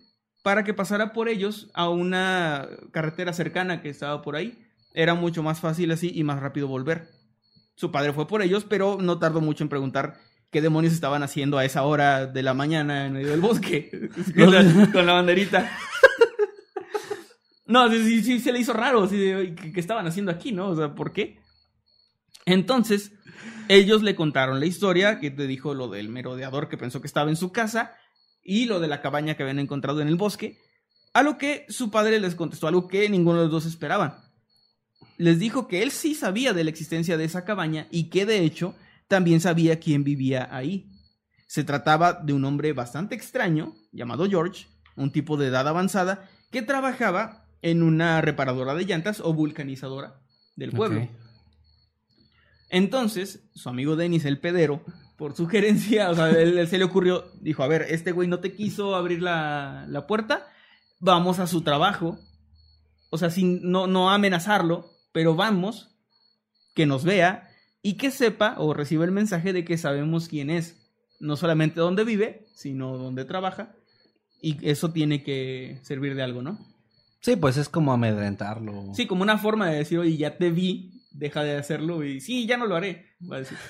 [0.43, 4.65] para que pasara por ellos a una carretera cercana que estaba por ahí.
[4.93, 7.09] Era mucho más fácil así y más rápido volver.
[7.75, 10.15] Su padre fue por ellos, pero no tardó mucho en preguntar
[10.51, 14.51] qué demonios estaban haciendo a esa hora de la mañana en medio del bosque con,
[14.51, 15.71] la, con la banderita.
[17.67, 19.07] No, sí, sí, sí, se le hizo raro.
[19.09, 20.71] ¿qué, qué estaban haciendo aquí, no?
[20.71, 21.39] O sea, ¿por qué?
[22.45, 23.13] Entonces,
[23.69, 27.29] ellos le contaron la historia, que te dijo lo del merodeador que pensó que estaba
[27.29, 27.95] en su casa
[28.43, 30.57] y lo de la cabaña que habían encontrado en el bosque,
[31.13, 34.17] a lo que su padre les contestó algo que ninguno de los dos esperaban.
[35.17, 38.43] Les dijo que él sí sabía de la existencia de esa cabaña y que de
[38.43, 38.75] hecho
[39.11, 40.89] también sabía quién vivía ahí.
[41.45, 46.61] Se trataba de un hombre bastante extraño, llamado George, un tipo de edad avanzada, que
[46.61, 50.21] trabajaba en una reparadora de llantas o vulcanizadora
[50.55, 51.09] del pueblo.
[52.69, 54.81] Entonces, su amigo Denis, el pedero,
[55.17, 58.39] por sugerencia, o sea, él, él se le ocurrió, dijo, a ver, este güey no
[58.39, 60.47] te quiso abrir la, la puerta,
[61.01, 62.17] vamos a su trabajo,
[63.09, 65.97] o sea, sin, no, no amenazarlo, pero vamos,
[66.73, 67.50] que nos vea
[67.81, 70.77] y que sepa o reciba el mensaje de que sabemos quién es,
[71.19, 73.75] no solamente dónde vive, sino dónde trabaja,
[74.41, 76.59] y eso tiene que servir de algo, ¿no?
[77.21, 78.93] Sí, pues es como amedrentarlo.
[78.95, 82.47] Sí, como una forma de decir, oye, ya te vi, deja de hacerlo y sí,
[82.47, 83.15] ya no lo haré.
[83.29, 83.57] Va a decir.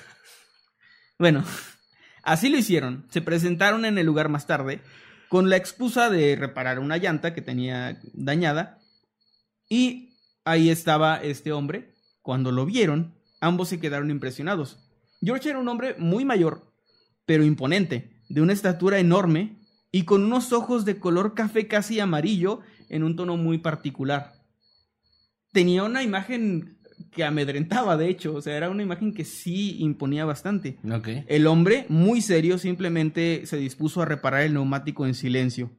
[1.18, 1.44] Bueno,
[2.24, 3.06] así lo hicieron.
[3.10, 4.80] Se presentaron en el lugar más tarde
[5.28, 8.80] con la excusa de reparar una llanta que tenía dañada
[9.68, 11.94] y ahí estaba este hombre.
[12.22, 14.78] Cuando lo vieron, ambos se quedaron impresionados.
[15.20, 16.72] George era un hombre muy mayor,
[17.26, 19.58] pero imponente, de una estatura enorme
[19.90, 24.32] y con unos ojos de color café casi amarillo en un tono muy particular.
[25.52, 26.78] Tenía una imagen
[27.10, 30.78] que amedrentaba, de hecho, o sea, era una imagen que sí imponía bastante.
[31.26, 35.70] El hombre, muy serio, simplemente se dispuso a reparar el neumático en silencio.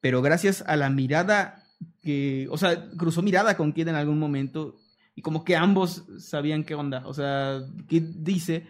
[0.00, 1.64] Pero gracias a la mirada
[2.00, 4.80] que, o sea, cruzó mirada con Kid en algún momento
[5.18, 7.02] y como que ambos sabían qué onda.
[7.04, 8.68] O sea, Kid dice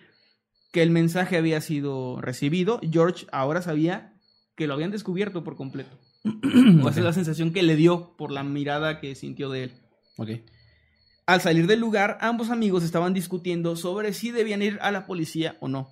[0.73, 2.81] que el mensaje había sido recibido.
[2.91, 4.15] George ahora sabía
[4.57, 5.99] que lo habían descubierto por completo.
[6.83, 9.73] O esa es la sensación que le dio por la mirada que sintió de él.
[10.17, 10.31] Ok.
[11.27, 15.59] Al salir del lugar, ambos amigos estaban discutiendo sobre si debían ir a la policía
[15.61, 15.91] o no.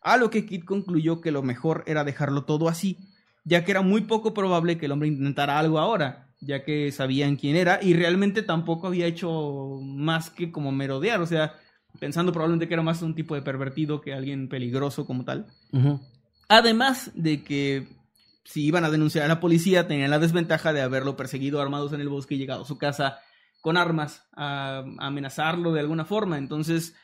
[0.00, 2.98] A lo que Kit concluyó que lo mejor era dejarlo todo así,
[3.44, 7.36] ya que era muy poco probable que el hombre intentara algo ahora, ya que sabían
[7.36, 11.54] quién era y realmente tampoco había hecho más que como merodear, o sea,
[11.98, 15.46] pensando probablemente que era más un tipo de pervertido que alguien peligroso como tal.
[16.48, 17.88] Además de que
[18.44, 22.00] si iban a denunciar a la policía, tenían la desventaja de haberlo perseguido armados en
[22.00, 23.18] el bosque y llegado a su casa
[23.60, 26.38] con armas a, amenazarlo de alguna forma.
[26.38, 26.94] Entonces,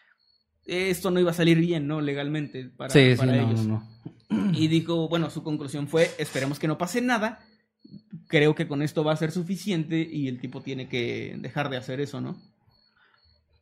[0.64, 2.00] esto no iba a salir bien, ¿no?
[2.00, 3.66] Legalmente para, Sí, sí, para no, ellos.
[3.66, 3.86] no,
[4.30, 4.52] no.
[4.58, 7.40] Y dijo, bueno, su conclusión fue, esperemos que no pase nada.
[8.34, 11.76] Creo que con esto va a ser suficiente y el tipo tiene que dejar de
[11.76, 12.36] hacer eso, ¿no?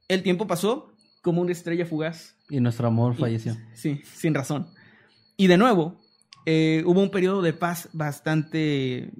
[0.08, 3.54] El tiempo pasó como una estrella fugaz Y nuestro amor y- falleció.
[3.74, 4.68] Sí, sin razón.
[5.36, 6.00] Y de nuevo,
[6.46, 9.12] eh, hubo un periodo de paz bastante,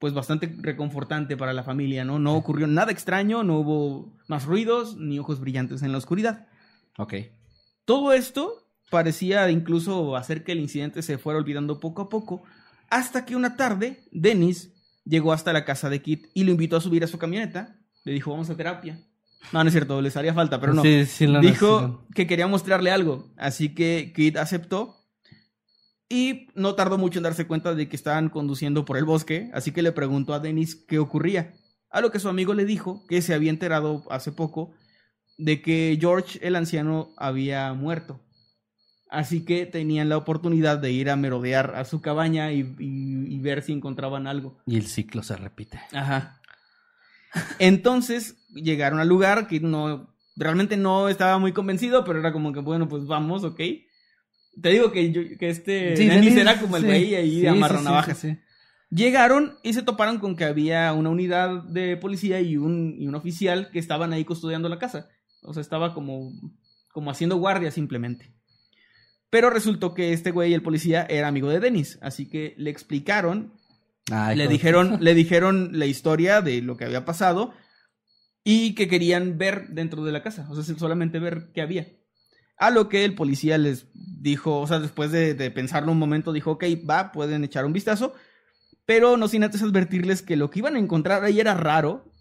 [0.00, 2.18] pues bastante reconfortante para la familia, ¿no?
[2.18, 6.48] No ocurrió nada extraño, no hubo más ruidos ni ojos brillantes en la oscuridad.
[6.98, 7.14] Ok.
[7.84, 8.52] Todo esto
[8.90, 12.42] parecía incluso hacer que el incidente se fuera olvidando poco a poco,
[12.90, 14.72] hasta que una tarde, Dennis
[15.06, 17.78] llegó hasta la casa de Kit y lo invitó a subir a su camioneta.
[18.04, 19.00] Le dijo, vamos a terapia.
[19.52, 20.82] No, no es cierto, les haría falta, pero no.
[20.82, 24.96] Sí, sí lo Dijo que quería mostrarle algo, así que Kit aceptó
[26.08, 29.72] y no tardó mucho en darse cuenta de que estaban conduciendo por el bosque, así
[29.72, 31.54] que le preguntó a Dennis qué ocurría.
[31.90, 34.72] A lo que su amigo le dijo que se había enterado hace poco
[35.38, 38.20] de que George el anciano había muerto.
[39.08, 43.38] Así que tenían la oportunidad de ir a merodear a su cabaña y, y- y
[43.38, 44.58] ver si encontraban algo.
[44.66, 45.80] Y el ciclo se repite.
[45.92, 46.40] Ajá.
[47.58, 52.60] Entonces llegaron al lugar que no, realmente no estaba muy convencido, pero era como que,
[52.60, 53.60] bueno, pues vamos, ok.
[54.60, 56.88] Te digo que, yo- que este Sí, Dennis era como el sí.
[56.88, 58.26] güey ahí Sí, amarra navajas.
[58.88, 63.14] Llegaron y se toparon con que había una unidad de policía y un, y un
[63.16, 65.08] oficial que estaban ahí custodiando la casa.
[65.42, 66.32] O sea, estaba como,
[66.92, 68.32] como haciendo guardia simplemente.
[69.30, 71.98] Pero resultó que este güey, el policía, era amigo de Dennis.
[72.00, 73.52] Así que le explicaron,
[74.10, 77.52] Ay, le dijeron, le dijeron la historia de lo que había pasado
[78.44, 80.46] y que querían ver dentro de la casa.
[80.50, 81.88] O sea, solamente ver qué había.
[82.58, 86.32] A lo que el policía les dijo, o sea, después de, de pensarlo un momento,
[86.32, 88.14] dijo, ok, va, pueden echar un vistazo.
[88.86, 92.12] Pero no sin antes advertirles que lo que iban a encontrar ahí era raro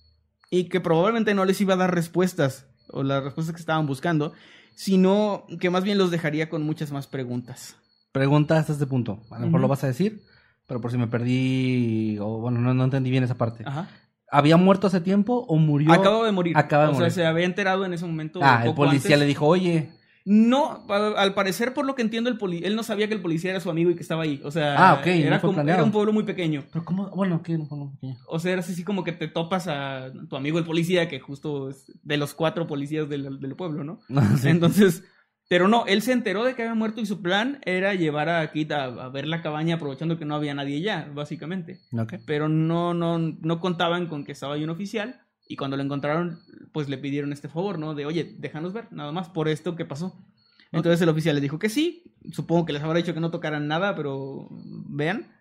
[0.49, 4.33] y que probablemente no les iba a dar respuestas o las respuestas que estaban buscando,
[4.75, 7.75] sino que más bien los dejaría con muchas más preguntas.
[8.11, 9.19] Pregunta hasta este punto.
[9.31, 10.23] A lo mejor lo vas a decir,
[10.67, 13.63] pero por si me perdí o bueno, no, no entendí bien esa parte.
[13.65, 13.89] Ajá.
[14.29, 15.91] ¿Había muerto hace tiempo o murió?
[15.93, 16.57] Acaba de morir.
[16.57, 17.11] Acaba de o morir.
[17.11, 18.39] sea, se había enterado en ese momento.
[18.41, 19.19] Ah, el poco policía antes.
[19.19, 19.89] le dijo, oye.
[20.27, 23.51] No, al parecer, por lo que entiendo, el poli- él no sabía que el policía
[23.51, 24.41] era su amigo y que estaba ahí.
[24.43, 26.63] O sea, Ah, ok, no era, como- era un pueblo muy pequeño.
[26.73, 27.57] Pero cómo, bueno, ¿qué?
[27.59, 28.15] No, no, ¿qué?
[28.27, 31.69] O sea, era así como que te topas a tu amigo el policía, que justo
[31.69, 33.99] es de los cuatro policías del, del pueblo, ¿no?
[34.41, 34.49] Sí.
[34.49, 35.03] Entonces,
[35.47, 38.51] pero no, él se enteró de que había muerto y su plan era llevar a
[38.51, 41.81] Kit a, a ver la cabaña aprovechando que no había nadie ya, básicamente.
[41.95, 42.15] Ok.
[42.25, 46.39] Pero no, no, no contaban con que estaba ahí un oficial y cuando lo encontraron,
[46.71, 47.93] pues le pidieron este favor, ¿no?
[47.93, 50.25] De, oye, déjanos ver, nada más por esto que pasó.
[50.71, 53.67] Entonces el oficial les dijo que sí, supongo que les habrá dicho que no tocaran
[53.67, 55.31] nada, pero vean.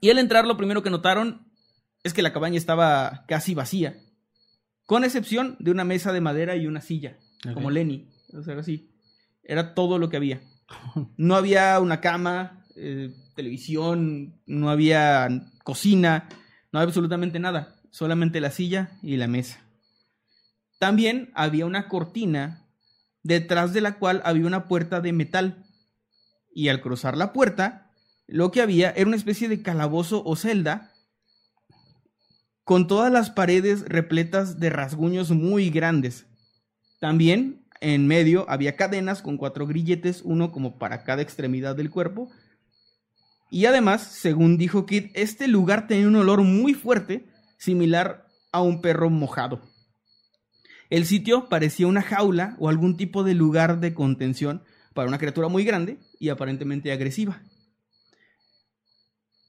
[0.00, 1.46] Y al entrar lo primero que notaron
[2.02, 4.00] es que la cabaña estaba casi vacía,
[4.86, 7.18] con excepción de una mesa de madera y una silla,
[7.54, 8.90] como Lenny, o sea, así.
[9.44, 10.40] Era todo lo que había.
[11.16, 15.28] No había una cama, eh, televisión, no había
[15.62, 16.28] cocina,
[16.72, 19.60] no había absolutamente nada, solamente la silla y la mesa.
[20.80, 22.66] También había una cortina
[23.22, 25.64] detrás de la cual había una puerta de metal.
[26.52, 27.92] Y al cruzar la puerta,
[28.26, 30.90] lo que había era una especie de calabozo o celda
[32.64, 36.26] con todas las paredes repletas de rasguños muy grandes.
[37.00, 42.30] También en medio había cadenas con cuatro grilletes, uno como para cada extremidad del cuerpo.
[43.50, 47.26] Y además, según dijo Kid, este lugar tenía un olor muy fuerte,
[47.62, 49.62] similar a un perro mojado.
[50.90, 55.46] El sitio parecía una jaula o algún tipo de lugar de contención para una criatura
[55.46, 57.40] muy grande y aparentemente agresiva.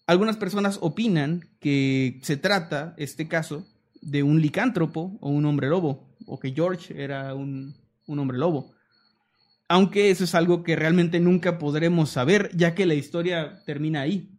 [0.05, 3.65] Algunas personas opinan que se trata, este caso,
[4.01, 8.75] de un licántropo o un hombre lobo, o que George era un, un hombre lobo.
[9.67, 14.32] Aunque eso es algo que realmente nunca podremos saber, ya que la historia termina ahí.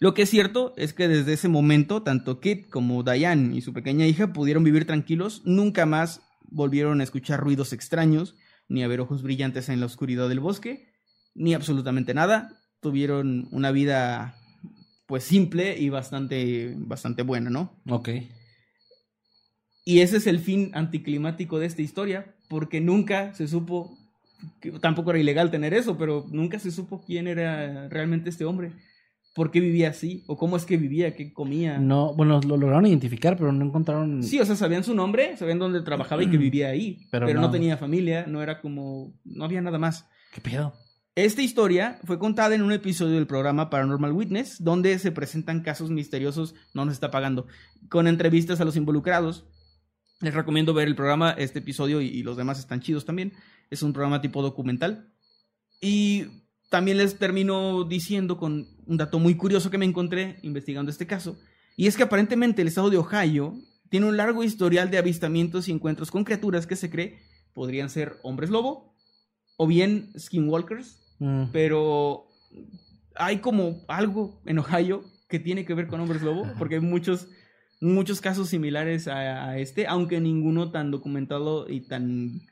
[0.00, 3.72] Lo que es cierto es que desde ese momento, tanto Kit como Diane y su
[3.72, 8.34] pequeña hija pudieron vivir tranquilos, nunca más volvieron a escuchar ruidos extraños,
[8.68, 10.88] ni a ver ojos brillantes en la oscuridad del bosque,
[11.34, 12.60] ni absolutamente nada.
[12.80, 14.36] Tuvieron una vida
[15.06, 17.80] pues simple y bastante, bastante buena, ¿no?
[17.88, 18.08] Ok.
[19.84, 23.98] Y ese es el fin anticlimático de esta historia, porque nunca se supo,
[24.60, 28.72] que tampoco era ilegal tener eso, pero nunca se supo quién era realmente este hombre,
[29.34, 31.78] por qué vivía así, o cómo es que vivía, qué comía.
[31.78, 34.22] No, bueno, lo lograron identificar, pero no encontraron.
[34.22, 37.40] Sí, o sea, sabían su nombre, sabían dónde trabajaba y que vivía ahí, Pero pero,
[37.40, 37.48] no.
[37.48, 37.52] no.
[37.52, 40.06] tenía familia, no era como, no había nada más.
[40.32, 40.72] ¿Qué pedo?
[41.16, 45.90] Esta historia fue contada en un episodio del programa Paranormal Witness, donde se presentan casos
[45.90, 47.46] misteriosos, no nos está pagando,
[47.88, 49.46] con entrevistas a los involucrados.
[50.20, 53.32] Les recomiendo ver el programa, este episodio y, y los demás están chidos también.
[53.70, 55.12] Es un programa tipo documental.
[55.80, 56.26] Y
[56.70, 61.38] también les termino diciendo con un dato muy curioso que me encontré investigando este caso.
[61.76, 63.54] Y es que aparentemente el estado de Ohio
[63.90, 67.18] tiene un largo historial de avistamientos y encuentros con criaturas que se cree
[67.52, 68.96] podrían ser hombres lobo
[69.56, 72.26] o bien skinwalkers Mm, pero
[73.14, 77.28] hay como algo en Ohio que tiene que ver con hombres lobo, porque hay muchos,
[77.80, 82.42] muchos casos similares a, a este, aunque ninguno tan documentado y tan,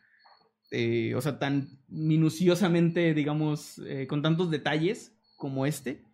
[0.71, 6.05] eh, o sea, tan minuciosamente, digamos, eh, con tantos detalles como este,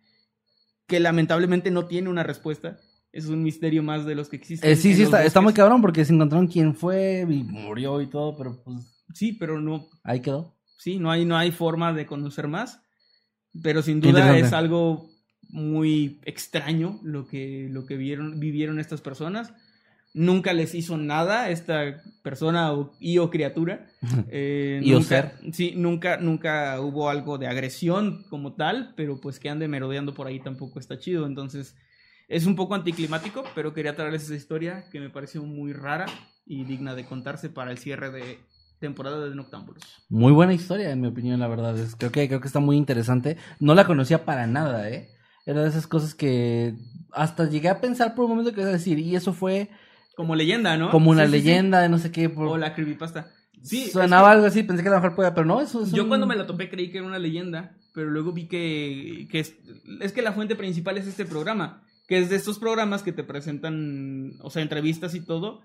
[0.89, 2.77] que lamentablemente no tiene una respuesta.
[3.13, 4.69] Es un misterio más de los que existen.
[4.69, 8.07] eh, sí, sí, está, está muy cabrón porque se encontraron quién fue y murió y
[8.07, 10.55] todo, pero pues Sí, pero no, ahí quedó.
[10.77, 12.81] Sí, no hay, no hay forma de conocer más.
[13.63, 15.09] Pero sin duda es algo
[15.49, 19.53] muy extraño lo que, lo que vieron, vivieron estas personas.
[20.13, 23.87] Nunca les hizo nada a esta persona o, y o criatura.
[24.29, 25.53] Eh, Y o nunca- ser.
[25.53, 30.27] Sí, nunca, nunca hubo algo de agresión como tal, pero pues que ande merodeando por
[30.27, 31.27] ahí tampoco está chido.
[31.27, 31.75] Entonces,
[32.27, 36.05] es un poco anticlimático, pero quería traerles esa historia que me pareció muy rara
[36.45, 38.39] y digna de contarse para el cierre de
[38.79, 39.83] temporada de Noctámbulos.
[40.09, 41.77] Muy buena historia, en mi opinión, la verdad.
[41.77, 43.37] Es, creo, que, creo que está muy interesante.
[43.59, 45.09] No la conocía para nada, ¿eh?
[45.45, 46.73] Era de esas cosas que
[47.11, 49.69] hasta llegué a pensar por un momento que a decir, y eso fue
[50.19, 50.91] Como leyenda, ¿no?
[50.91, 52.27] como una Sí, leyenda de no sé qué.
[52.27, 53.31] por- O la creepypasta.
[53.63, 55.93] Sí, es Sonaba algo así, pensé que a lo mejor podía, pero no, eso es
[55.93, 59.29] yo un- cuando me la topé creí que era una leyenda, pero luego vi que,
[59.31, 59.55] que es,
[60.01, 63.23] es que la fuente principal es este programa, que es de estos programas que te
[63.23, 65.61] presentan, o sea, entrevistas y todo,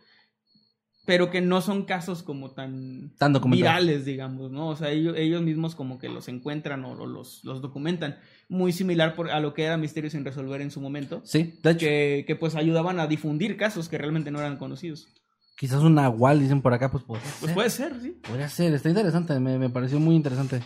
[1.07, 4.69] pero que no son casos como tan Tan virales, digamos, ¿no?
[4.69, 8.17] O sea, ellos, ellos mismos como que los encuentran o, o los, los documentan.
[8.49, 11.21] Muy similar por- a lo que era Misterio sin resolver en su momento.
[11.25, 15.09] Sí, de hecho, Que, que pues ayudaban a difundir casos que realmente no eran conocidos.
[15.57, 17.55] quizás un nahual, dicen por acá, pues Pues ser.
[17.55, 18.19] puede ser, sí.
[18.27, 20.61] Podría ser, está interesante, me, me pareció muy interesante.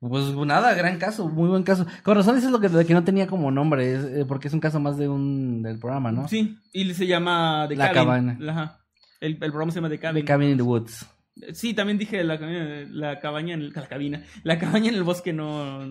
[0.00, 1.86] Pues nada, gran caso, muy buen caso.
[2.02, 4.54] Con razón dices lo que, de que no tenía como nombre, es, eh, porque es
[4.54, 6.26] un caso más de un del programa, ¿no?
[6.26, 8.04] Sí, y se llama The La Cabin.
[8.34, 8.38] Cabana.
[8.50, 8.78] Ajá.
[9.22, 10.24] El, el programa se llama The Cabin.
[10.24, 11.06] The Cabin in the Woods.
[11.52, 12.38] Sí, también dije la
[13.20, 14.24] cabaña en el, la cabina.
[14.42, 15.86] La cabaña en el bosque no,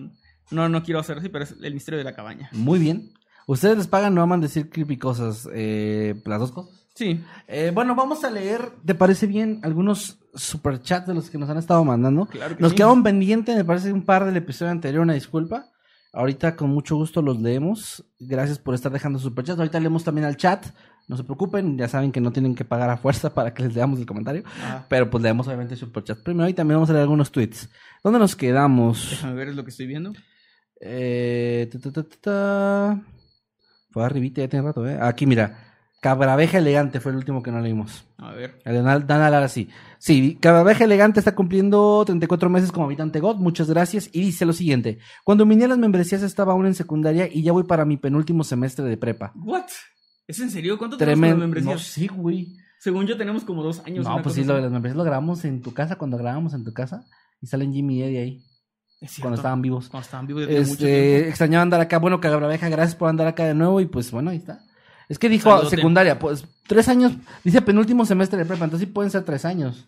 [0.50, 2.50] no, no quiero hacer así, pero es el misterio de la cabaña.
[2.52, 3.14] Muy bien.
[3.46, 6.86] Ustedes les pagan, no aman decir creepy cosas, eh, las dos cosas.
[6.94, 7.24] Sí.
[7.48, 9.60] Eh, bueno, vamos a leer, ¿te parece bien?
[9.62, 12.26] Algunos superchats de los que nos han estado mandando.
[12.26, 12.76] Claro que nos sí.
[12.76, 15.70] quedaron pendientes, me parece, un par del episodio anterior, una disculpa.
[16.12, 18.04] Ahorita con mucho gusto los leemos.
[18.20, 19.58] Gracias por estar dejando superchats.
[19.58, 20.66] Ahorita leemos también al chat.
[21.12, 23.74] No se preocupen, ya saben que no tienen que pagar a fuerza para que les
[23.74, 24.44] leamos el comentario.
[24.62, 27.68] Ah, Pero pues leemos obviamente superchats primero y también vamos a leer algunos tweets.
[28.02, 29.08] ¿Dónde nos quedamos?
[29.10, 30.14] déjame ver, es lo que estoy viendo.
[30.80, 33.02] Eh, ta, ta, ta.
[33.90, 34.98] Fue arribita, ya tiene rato, ¿eh?
[35.02, 35.68] Aquí, mira.
[36.00, 38.06] Cabraveja Elegante fue el último que no leímos.
[38.16, 38.58] A ver.
[38.64, 39.68] Dan Dan Lara, sí.
[39.98, 43.36] Sí, Cabraveja Elegante está cumpliendo 34 meses como habitante God.
[43.36, 44.08] Muchas gracias.
[44.14, 44.98] Y dice lo siguiente.
[45.24, 48.44] Cuando vine a las membresías estaba aún en secundaria y ya voy para mi penúltimo
[48.44, 49.32] semestre de prepa.
[49.36, 49.66] ¿What?
[50.26, 50.78] ¿Es en serio?
[50.78, 51.36] ¿Cuánto tenemos con Tremendo.
[51.36, 51.74] las membresías?
[51.74, 52.56] No, sí, güey.
[52.78, 54.04] Según yo tenemos como dos años.
[54.04, 56.64] No, pues sí, lo de las membresías lo grabamos en tu casa cuando grabamos en
[56.64, 57.04] tu casa.
[57.40, 58.44] Y salen Jimmy y Eddie ahí,
[59.00, 59.88] Es cuando estaban vivos.
[59.88, 60.44] Cuando estaban vivos.
[60.48, 61.98] Este, extrañaba andar acá.
[61.98, 63.80] Bueno, Cabraveja, gracias por andar acá de nuevo.
[63.80, 64.60] Y pues bueno, ahí está.
[65.08, 65.76] Es que dijo Saludote.
[65.76, 67.12] secundaria, pues tres años,
[67.44, 69.86] dice penúltimo semestre de prepa, entonces sí pueden ser tres años.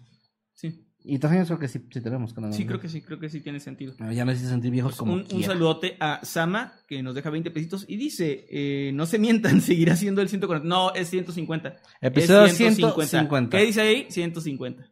[1.07, 2.33] Y años creo que sí, sí tenemos.
[2.33, 3.93] con sí, creo que sí, creo que sí tiene sentido.
[4.01, 7.29] Ah, Ya no hice sentir viejos como un, un saludote a Sama, que nos deja
[7.29, 10.67] 20 pesitos y dice, eh, no se mientan, seguirá siendo el 140.
[10.67, 11.77] No, es 150.
[12.01, 13.55] Episodio Es 150.
[13.55, 14.07] ¿Qué dice ahí?
[14.09, 14.83] 150.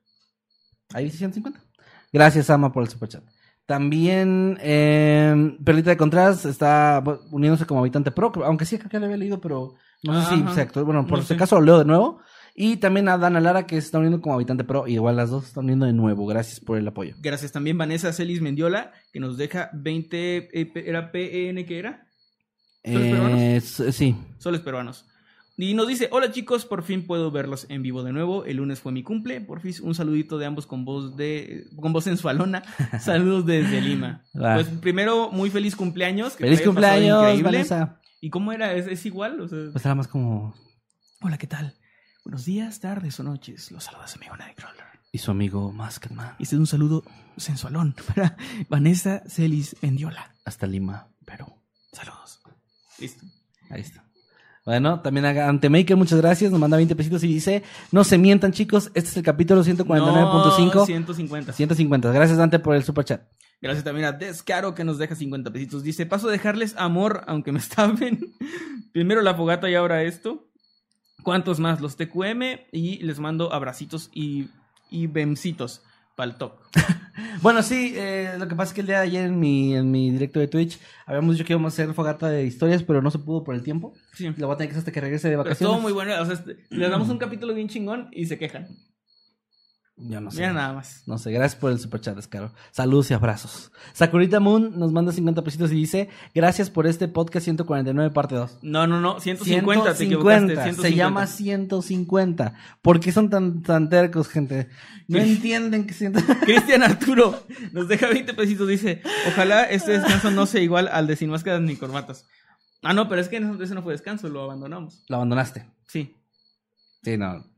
[0.93, 1.65] Ahí dice 150.
[2.13, 3.25] Gracias, Ama, por el superchat.
[3.65, 9.07] También, eh, Perlita de Contreras está uniéndose como habitante pro, aunque sí creo que le
[9.07, 10.55] había leído, pero no sé si Ajá.
[10.55, 10.85] se actuó.
[10.85, 12.21] Bueno, por No si acaso lo leo de nuevo.
[12.55, 14.87] Y también a Dana Lara, que se está uniendo como habitante pro.
[14.87, 16.27] Y igual las dos están uniendo de nuevo.
[16.27, 17.15] Gracias por el apoyo.
[17.21, 22.07] Gracias también Vanessa Celis Mendiola, que nos deja 20, eh, ¿era PEN que era?
[22.85, 23.39] ¿Soles peruanos?
[23.41, 24.17] Eh, s- sí.
[24.39, 25.07] Soles peruanos.
[25.57, 28.45] Y nos dice, hola chicos, por fin puedo verlos en vivo de nuevo.
[28.45, 31.93] El lunes fue mi cumple, por fin un saludito de ambos con voz de con
[31.93, 32.63] voz sensualona.
[33.01, 34.25] Saludos desde Lima.
[34.33, 36.35] Pues primero, muy feliz cumpleaños.
[36.37, 37.43] que ¡Feliz cumpleaños.
[37.43, 38.01] Vanessa!
[38.21, 38.73] ¿Y cómo era?
[38.75, 39.41] ¿Es, es igual?
[39.41, 40.55] O sea, Pues era más como...
[41.21, 41.75] hola, ¿qué tal?
[42.25, 43.73] Buenos días, tardes o noches.
[43.73, 44.85] Los saludas amigo Nightcrawler.
[45.11, 46.37] Y su amigo Masketman.
[46.39, 47.03] Y este es un saludo
[47.37, 48.37] sensualón para
[48.69, 50.33] Vanessa Celis Mendiola.
[50.45, 51.47] Hasta Lima, Perú.
[51.93, 52.41] Saludos.
[53.01, 53.27] Listo.
[53.71, 54.05] Ahí está.
[54.65, 56.53] Bueno, también a Antemaker, muchas gracias.
[56.53, 58.93] Nos manda 20 pesitos y dice: No se mientan, chicos.
[58.95, 60.75] Este es el capítulo 149.5.
[60.75, 61.53] No, 150.
[61.53, 62.13] 150.
[62.13, 63.23] Gracias, Dante, por el super chat.
[63.61, 65.83] Gracias también a Descaro que nos deja 50 pesitos.
[65.83, 68.21] Dice, paso a dejarles amor aunque me estafen.
[68.93, 70.52] Primero la fogata y ahora esto.
[71.23, 71.81] ¿Cuántos más?
[71.81, 72.43] Los TQM
[72.73, 74.49] y les mando abracitos y,
[74.91, 75.83] y bemcitos
[76.17, 76.53] para el top.
[77.43, 79.91] Bueno, sí, eh, lo que pasa es que el día de ayer en mi, en
[79.91, 83.11] mi directo de Twitch habíamos dicho que íbamos a hacer fogata de historias, pero no
[83.11, 83.93] se pudo por el tiempo.
[84.15, 84.33] Sí.
[84.39, 85.61] Lo voy a tener que hacer hasta que regrese de vacaciones.
[85.75, 86.13] estuvo muy bueno.
[86.23, 88.69] O sea, este- les damos un capítulo bien chingón y se quejan.
[89.97, 90.39] Yo no sé.
[90.39, 91.03] Mira nada más.
[91.07, 92.51] No sé, gracias por el superchat, Descaro.
[92.71, 93.71] Saludos y abrazos.
[93.93, 98.59] Sakurita Moon nos manda 50 pesitos y dice: Gracias por este podcast 149, parte 2.
[98.63, 99.21] No, no, no.
[99.21, 100.47] 150, te equivocaste.
[100.47, 100.83] 150, 150.
[100.83, 102.55] se llama 150.
[102.81, 104.69] ¿Por qué son tan, tan tercos, gente?
[105.09, 106.21] No entienden que siento.
[106.41, 108.67] Cristian Arturo nos deja 20 pesitos.
[108.67, 112.27] Dice: Ojalá este descanso no sea igual al de Sin Máscaras ni Corbatas.
[112.83, 115.05] Ah, no, pero es que ese no fue descanso, lo abandonamos.
[115.09, 115.71] Lo abandonaste.
[115.87, 116.17] Sí.
[117.05, 117.52] Sí, no.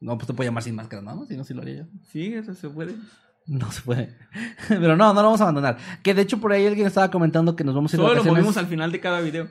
[0.00, 1.26] No, pues te puedo llamar sin máscara, ¿no?
[1.26, 1.84] Si no, sí lo haría yo.
[2.12, 2.94] Sí, eso se puede.
[3.46, 4.16] No se puede.
[4.68, 5.78] Pero no, no lo vamos a abandonar.
[6.02, 8.08] Que de hecho por ahí alguien estaba comentando que nos vamos a ir de Solo
[8.14, 8.42] lo vacaciones.
[8.44, 9.48] movimos al final de cada video.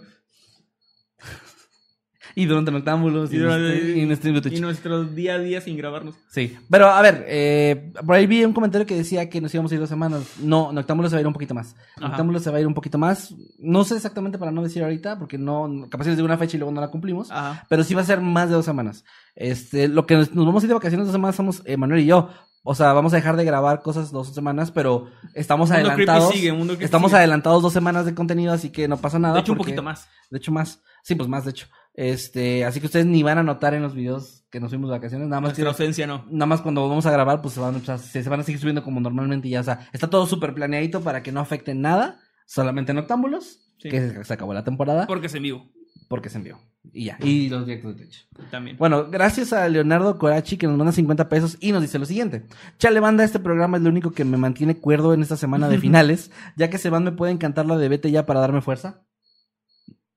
[2.36, 4.58] Y durante Noctámbulos y, Y, durante- este- y Twitch.
[4.58, 6.16] y nuestro día a día sin grabarnos.
[6.30, 6.56] Sí.
[6.70, 9.76] Pero a ver, eh, por ahí vi un comentario que decía que nos íbamos a
[9.76, 10.24] ir dos semanas.
[10.42, 11.76] No, Noctámbulos se va a ir un poquito más.
[11.98, 12.08] Ajá.
[12.10, 13.34] Noctámbulos se va a ir un poquito más.
[13.60, 16.60] No sé exactamente para no decir ahorita, porque no, capaz les digo una fecha y
[16.60, 17.32] luego no la cumplimos.
[17.32, 17.66] Ajá.
[17.70, 19.04] Pero sí va a ser más de dos semanas.
[19.36, 22.02] Este, lo que nos, nos vamos a ir de vacaciones dos semanas somos eh, Manuel
[22.02, 22.30] y yo.
[22.70, 26.34] O sea, vamos a dejar de grabar cosas dos semanas, pero estamos Mundo adelantados.
[26.34, 27.20] sigue, Mundo estamos sigue.
[27.20, 29.36] adelantados dos semanas de contenido, así que no pasa nada.
[29.36, 30.10] De hecho, un poquito más.
[30.30, 30.82] De hecho, más.
[31.02, 31.68] Sí, pues más, de hecho.
[31.98, 34.96] Este, así que ustedes ni van a notar en los videos que nos fuimos de
[34.98, 36.26] vacaciones, nada más que Nuestra ausencia no.
[36.30, 38.44] Nada más cuando vamos a grabar, pues se van, o sea, se, se van a
[38.44, 39.62] seguir subiendo como normalmente y ya.
[39.62, 42.20] O sea, está todo súper planeadito para que no afecte nada.
[42.46, 43.90] Solamente en octámbulos, Sí.
[43.90, 45.70] que se, se acabó la temporada, Porque es en vivo.
[46.08, 46.60] porque se envió.
[46.94, 47.18] Y ya.
[47.22, 48.22] Y los directos de techo.
[48.50, 48.78] También.
[48.78, 52.46] Bueno, gracias a Leonardo Corachi que nos manda 50 pesos y nos dice lo siguiente.
[52.80, 55.78] Chale banda, este programa es lo único que me mantiene cuerdo en esta semana de
[55.80, 59.02] finales, ya que se van me pueden cantar la de Vete ya para darme fuerza.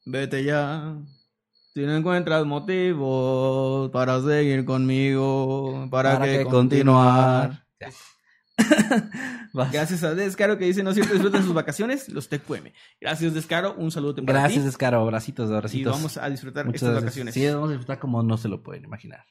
[0.07, 0.97] Vete ya.
[1.73, 7.65] Si no encuentras motivos para seguir conmigo, para, que, continuar.
[9.73, 12.71] Gracias a Descaro que dice no siempre disfrutan sus vacaciones, los TQM.
[13.01, 14.65] Gracias Descaro, un saludo para Gracias.
[14.65, 15.93] Descaro, abracitos, Y abracitos.
[15.93, 17.05] vamos a disfrutar Muchas estas gracias.
[17.05, 17.35] vacaciones.
[17.35, 19.25] Sí, vamos a disfrutar como no se lo pueden imaginar.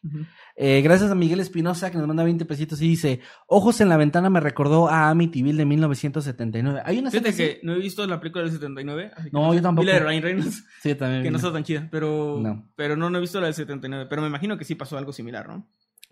[0.55, 3.97] Eh, gracias a Miguel Espinosa que nos manda 20 pesitos y dice, Ojos en la
[3.97, 6.81] ventana me recordó a Amityville de 1979.
[6.85, 9.11] Hay una Fíjate que no he visto la película del 79.
[9.15, 9.85] así que No, yo tampoco.
[9.85, 10.65] Vi la de Ryan Reynolds?
[10.81, 11.23] Sí, también.
[11.23, 12.69] que no está tan chida, pero No.
[12.75, 14.07] pero no, no he visto la del 79.
[14.09, 15.67] Pero me imagino que sí pasó algo similar, ¿no?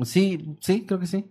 [0.05, 1.26] Sí, sí, creo que sí.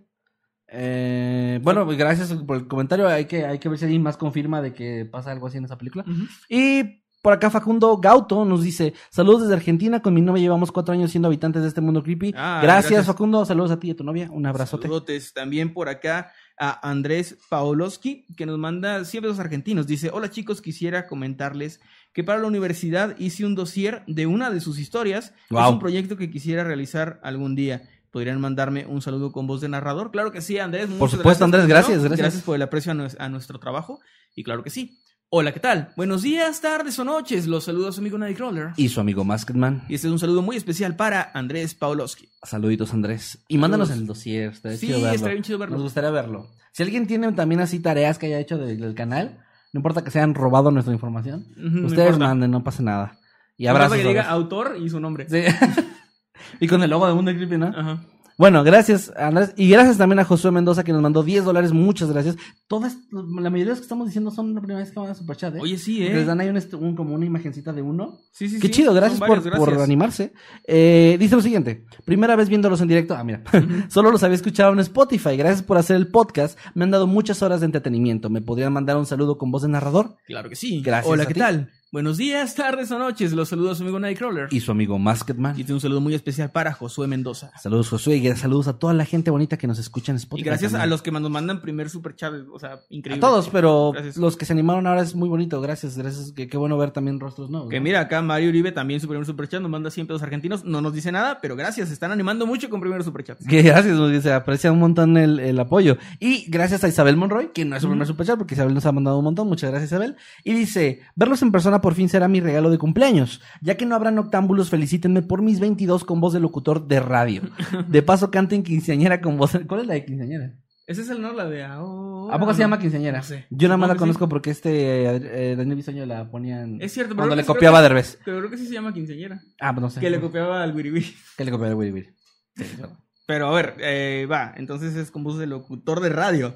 [0.67, 3.07] Eh, bueno, pues gracias por el comentario.
[3.07, 5.65] Hay que, hay que ver si alguien más confirma de que pasa algo así en
[5.65, 6.03] esa película.
[6.49, 10.93] Y por acá Facundo Gauto nos dice, saludos desde Argentina, con mi novia llevamos cuatro
[10.93, 12.33] años siendo habitantes de este mundo creepy.
[12.37, 13.05] Ah, gracias, gracias.
[13.07, 14.83] Facundo, saludos a ti y a tu novia, un abrazote.
[14.83, 15.33] Saludotes.
[15.33, 19.87] También por acá a Andrés Paoloski, que nos manda siempre los argentinos.
[19.87, 21.81] Dice, hola chicos, quisiera comentarles
[22.13, 25.33] que para la universidad hice un dossier de una de sus historias.
[25.49, 25.61] Wow.
[25.61, 27.83] Es un proyecto que quisiera realizar algún día.
[28.11, 30.11] ¿Podrían mandarme un saludo con voz de narrador?
[30.11, 30.89] Claro que sí, Andrés.
[30.89, 31.79] muchas supuesto, Andrés, primero.
[31.81, 32.19] gracias, gracias.
[32.19, 33.99] Gracias por el aprecio a, a nuestro trabajo.
[34.35, 34.99] Y claro que sí.
[35.29, 35.89] Hola, ¿qué tal?
[35.97, 37.47] Buenos días, tardes o noches.
[37.47, 38.69] Los saludos a su amigo Nightcrawler.
[38.77, 39.83] Y su amigo Masketman.
[39.89, 42.29] Y este es un saludo muy especial para Andrés Paoloski.
[42.43, 43.39] Saluditos, Andrés.
[43.49, 44.51] Y mándanos el dossier.
[44.53, 45.09] estaría Sí, verlo.
[45.09, 45.75] estaría bien chido verlo.
[45.75, 46.47] Nos gustaría verlo.
[46.71, 49.39] Si alguien tiene también así tareas que haya hecho de- del canal,
[49.73, 52.25] no importa que se hayan robado nuestra información, Ujú, no ustedes importa.
[52.27, 53.19] manden, no pasa nada.
[53.57, 53.97] Y No abrazos.
[53.97, 55.27] que diga autor y su nombre.
[55.29, 55.41] Sí.
[56.59, 57.67] y con el logo de Mundo Creepy, ¿no?
[57.67, 58.03] Ajá.
[58.39, 59.51] Bueno, gracias, Andrés.
[59.57, 61.71] Y gracias también a Josué Mendoza que nos mandó 10 dólares.
[61.73, 62.35] Muchas gracias.
[62.67, 65.15] Todas, la mayoría de los que estamos diciendo son la primera vez que van a
[65.15, 65.59] Superchat, ¿eh?
[65.59, 66.13] Oye, sí, ¿eh?
[66.13, 68.19] Les dan ahí un, est- un- como una imagencita de uno.
[68.31, 68.73] Sí, sí, Qué sí.
[68.73, 70.33] chido, gracias, por, por animarse.
[70.67, 73.15] Eh, dice lo siguiente: Primera vez viéndolos en directo.
[73.15, 73.41] Ah, mira,
[73.89, 75.35] solo los había escuchado en Spotify.
[75.35, 76.59] Gracias por hacer el podcast.
[76.75, 78.29] Me han dado muchas horas de entretenimiento.
[78.29, 80.15] ¿Me podrían mandar un saludo con voz de narrador?
[80.27, 80.83] Claro que sí.
[80.83, 81.39] Gracias Hola, a ¿qué ti.
[81.39, 81.71] tal?
[81.89, 83.31] Buenos días, tardes o noches.
[83.31, 84.49] Los saludos a su amigo Nightcrawler.
[84.51, 85.57] Y su amigo Masketman.
[85.57, 87.49] Y un saludo muy especial para Josué Mendoza.
[87.57, 88.17] Saludos, Josué.
[88.17, 90.41] Y saludos a toda la gente bonita que nos escucha en Spotify.
[90.41, 90.89] Y gracias también.
[90.89, 93.25] a los que nos mandan primer super chat, o sea, increíble.
[93.25, 94.17] A todos, pero Gracias.
[94.17, 95.61] los que se animaron ahora es muy bonito.
[95.61, 96.33] Gracias, gracias.
[96.33, 97.69] Qué, qué bueno ver también rostros nuevos.
[97.69, 97.83] Que ¿no?
[97.85, 100.65] mira, acá Mario Uribe también su primer super chat nos manda 100 pesos argentinos.
[100.65, 101.87] No nos dice nada, pero gracias.
[101.87, 103.39] Se están animando mucho con primer super chat.
[103.47, 105.97] Que gracias, porque se aprecia un montón el, el apoyo.
[106.19, 108.91] Y gracias a Isabel Monroy, que no es su primer superchat, porque Isabel nos ha
[108.91, 109.47] mandado un montón.
[109.47, 110.17] Muchas gracias, Isabel.
[110.43, 113.41] Y dice, verlos en persona por fin será mi regalo de cumpleaños.
[113.61, 117.41] Ya que no habrá noctámbulos, felicítenme por mis 22 con voz de locutor de radio.
[117.87, 119.57] De paso canten quinceañera con voz...
[119.67, 120.53] ¿Cuál es la de quinceañera?
[120.85, 122.33] Ese es el no, la de ahora.
[122.35, 122.65] ¿A poco se No.
[122.65, 123.17] llama quinceañera?
[123.17, 123.45] No sé.
[123.49, 126.81] Yo nada más la conozco porque este eh, Daniel Bisoño la ponía en...
[126.81, 128.19] Es cierto, pero Cuando le copiaba a Derbez.
[128.23, 129.41] Pero creo que sí se llama quinceañera.
[129.59, 129.99] Ah, pues no sé.
[129.99, 131.13] Que le copiaba al Wiribiri.
[131.37, 132.07] Que le copiaba a Willy Willy.
[132.55, 132.63] Sí.
[133.27, 136.55] Pero a ver, eh, va, entonces es con voz de locutor de radio.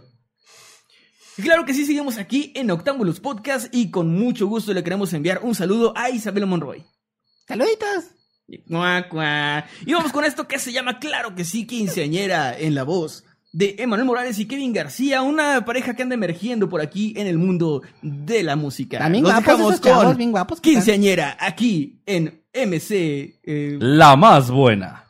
[1.42, 5.12] Y claro que sí, seguimos aquí en Octámbulos Podcast y con mucho gusto le queremos
[5.14, 6.84] enviar un saludo a Isabel Monroy.
[7.48, 8.12] ¡Saluditos!
[9.88, 13.76] Y vamos con esto que se llama Claro que sí, quinceañera en la voz de
[13.80, 17.82] Emanuel Morales y Kevin García, una pareja que anda emergiendo por aquí en el mundo
[18.04, 19.00] de la música.
[19.00, 19.82] También Los guapos esos
[20.62, 23.40] quinceañera aquí en MC.
[23.44, 25.06] eh, La más buena.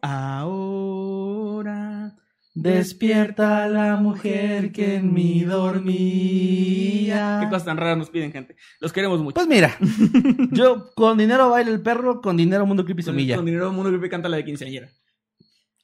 [0.00, 0.65] Ahora
[2.58, 7.40] Despierta la mujer que en mí dormía.
[7.42, 8.56] Qué cosas tan raras nos piden, gente.
[8.80, 9.34] Los queremos mucho.
[9.34, 9.76] Pues mira,
[10.52, 13.36] yo con dinero baila el perro, con dinero mundo creepy se humilla.
[13.36, 14.88] con dinero mundo que canta la de quinceañera.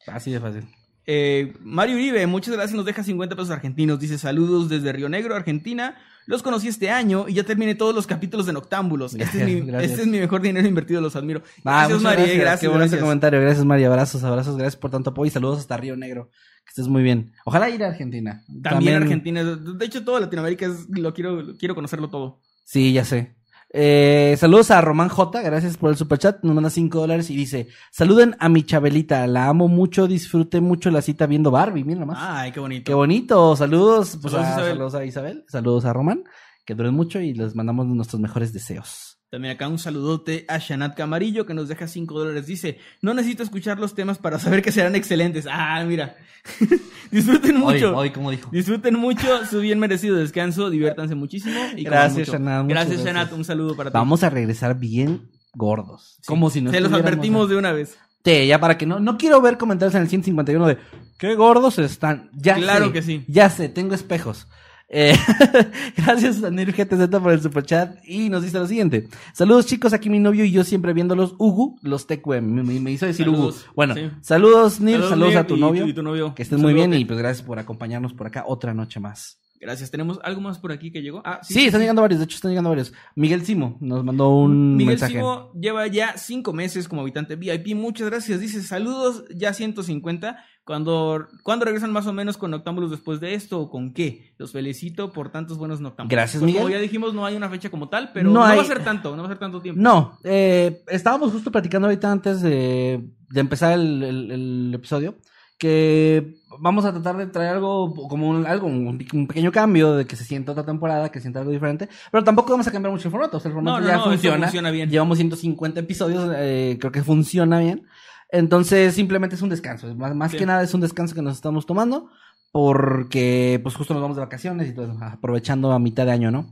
[0.06, 0.64] Así de fácil.
[1.04, 4.00] Eh, Mario Uribe, muchas gracias, nos deja 50 pesos argentinos.
[4.00, 5.96] Dice saludos desde Río Negro, Argentina.
[6.24, 9.14] Los conocí este año y ya terminé todos los capítulos de Noctámbulos.
[9.14, 9.90] Este, es mi, Gracias.
[9.90, 11.42] este es mi mejor dinero invertido, los admiro.
[11.64, 12.40] Ah, Gracias, María, gracias.
[12.40, 13.00] gracias, Qué bonito gracias.
[13.02, 13.40] comentario.
[13.42, 13.88] Gracias, María.
[13.88, 14.56] Abrazos, abrazos.
[14.56, 16.30] Gracias por tanto apoyo y saludos hasta Río Negro.
[16.64, 17.32] Que estés muy bien.
[17.44, 18.42] Ojalá ir a Argentina.
[18.62, 19.44] También, Argentina.
[19.44, 22.40] De hecho, toda Latinoamérica es, lo quiero, quiero conocerlo todo.
[22.64, 23.34] Sí, ya sé.
[23.74, 27.68] Eh, saludos a Román J, gracias por el superchat, nos manda 5 dólares y dice,
[27.90, 32.18] saluden a mi Chabelita, la amo mucho, disfruté mucho la cita viendo Barbie, mira nomás.
[32.20, 32.84] Ay, qué bonito.
[32.84, 34.72] Qué bonito, saludos, pues, Saludos, a, Isabel.
[34.72, 36.24] saludos a Isabel, saludos a Román,
[36.66, 39.11] que duren mucho y les mandamos nuestros mejores deseos.
[39.32, 42.46] También acá un saludote a Shanat Camarillo que nos deja 5 dólares.
[42.46, 45.46] Dice, no necesito escuchar los temas para saber que serán excelentes.
[45.50, 46.16] Ah, mira.
[47.10, 47.96] Disfruten mucho.
[47.96, 48.50] Hoy, hoy, como dijo.
[48.52, 50.68] Disfruten mucho su bien merecido descanso.
[50.68, 51.58] Diviértanse muchísimo.
[51.74, 52.28] Y Gracias.
[52.28, 53.06] Shanat, Gracias, gracias.
[53.06, 53.32] Shanat.
[53.32, 53.94] Un saludo para ti.
[53.94, 56.18] Vamos a regresar bien gordos.
[56.20, 56.26] Sí.
[56.26, 57.96] Como si no Se los advertimos de una vez.
[58.22, 59.00] Sí, ya para que no.
[59.00, 60.76] No quiero ver comentarios en el 151 de
[61.16, 62.28] qué gordos están.
[62.34, 63.24] Ya Claro sé, que sí.
[63.28, 64.46] Ya sé, tengo espejos.
[64.94, 65.14] Eh,
[65.96, 69.08] gracias Daniel GTZ por el superchat y nos dice lo siguiente.
[69.32, 71.34] Saludos chicos, aquí mi novio y yo siempre viéndolos.
[71.38, 72.62] Ugu, los TQM.
[72.62, 73.54] Me, hizo decir Ugu.
[73.74, 74.10] Bueno, sí.
[74.20, 75.86] saludos Nir, saludos, Nir, a tu y novio.
[75.86, 76.34] y tu novio.
[76.34, 77.00] Que estés Un muy bien saludote.
[77.00, 79.38] y pues gracias por acompañarnos por acá otra noche más.
[79.62, 79.90] Gracias.
[79.92, 81.22] ¿Tenemos algo más por aquí que llegó?
[81.24, 82.92] Ah, Sí, están llegando varios, de hecho están llegando varios.
[83.14, 85.14] Miguel Simo nos mandó un Miguel mensaje.
[85.14, 87.76] Simo lleva ya cinco meses como habitante VIP.
[87.76, 88.40] Muchas gracias.
[88.40, 90.36] Dice saludos ya 150.
[90.64, 94.32] Cuando, ¿Cuándo regresan más o menos con Noctámbulos después de esto o con qué?
[94.38, 96.10] Los felicito por tantos buenos Noctámbulos.
[96.12, 96.62] Gracias, Pues, Miguel.
[96.62, 98.66] Como ya dijimos, no hay una fecha como tal, pero No no, hay- va a
[98.66, 99.80] ser tanto, no va a ser tanto tiempo.
[99.80, 105.16] No, eh, estábamos justo platicando ahorita antes de, de empezar el, el- el episodio
[105.58, 110.06] que vamos a tratar de traer algo como un, algo, un, un pequeño cambio de
[110.06, 112.92] que se sienta otra temporada, que se sienta algo diferente, pero tampoco vamos a cambiar
[112.92, 114.90] mucho el formato, o sea, el formato No, no, ya funciona, funciona bien.
[114.90, 117.86] llevamos 150 episodios, eh, creo que funciona bien,
[118.32, 120.38] entonces simplemente es un descanso, es más, más Sí.
[120.38, 122.08] que nada es un descanso que nos estamos tomando
[122.50, 126.30] porque pues justo nos vamos de vacaciones y todo eso, aprovechando a mitad de año,
[126.30, 126.46] ¿no?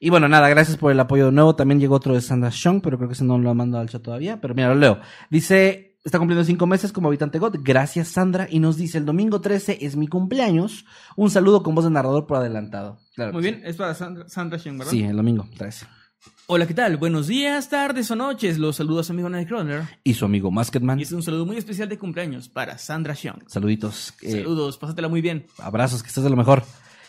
[0.00, 1.54] Y bueno, nada, gracias por el apoyo de nuevo.
[1.54, 3.88] También llegó otro de Sandra Shong, pero creo que ese no lo ha mandado al
[3.88, 4.40] chat todavía.
[4.40, 4.98] Pero mira, lo leo.
[5.30, 7.58] Dice, está cumpliendo cinco meses como habitante God.
[7.62, 8.48] Gracias, Sandra.
[8.50, 10.86] Y nos dice, el domingo 13 es mi cumpleaños.
[11.14, 12.98] Un saludo con voz de narrador por adelantado.
[13.14, 14.90] Claro Muy bien, es para Sandra, Sandra Shen, Sí, ¿verdad?
[14.90, 15.86] Sí, el domingo 13.
[16.46, 16.96] Hola, ¿qué tal?
[16.98, 18.58] Buenos días, tardes o noches.
[18.58, 19.84] Los saludos amigo Nightcrawler.
[20.04, 20.98] Y su amigo Masketman.
[20.98, 23.34] Y es un saludo muy especial de cumpleaños para Sandra Shen.
[23.46, 24.12] Saluditos.
[24.22, 25.46] eh, Saludos, pásatela muy bien.
[25.58, 26.62] abrazos, que estés de lo mejor.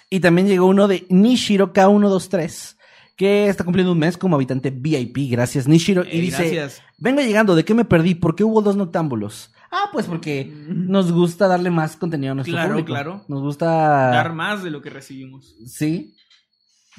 [0.09, 2.77] Y también llegó uno de Nishiro K123,
[3.17, 5.29] que está cumpliendo un mes como habitante VIP.
[5.31, 6.03] Gracias, Nishiro.
[6.05, 6.81] y Ey, dice, gracias.
[6.97, 8.15] venga llegando, ¿de qué me perdí?
[8.15, 9.51] ¿Por qué hubo dos noctámbulos?
[9.71, 12.87] Ah, pues porque nos gusta darle más contenido a nuestro Claro, público.
[12.87, 13.25] claro.
[13.27, 13.65] Nos gusta...
[13.67, 15.55] Dar más de lo que recibimos.
[15.65, 16.15] Sí.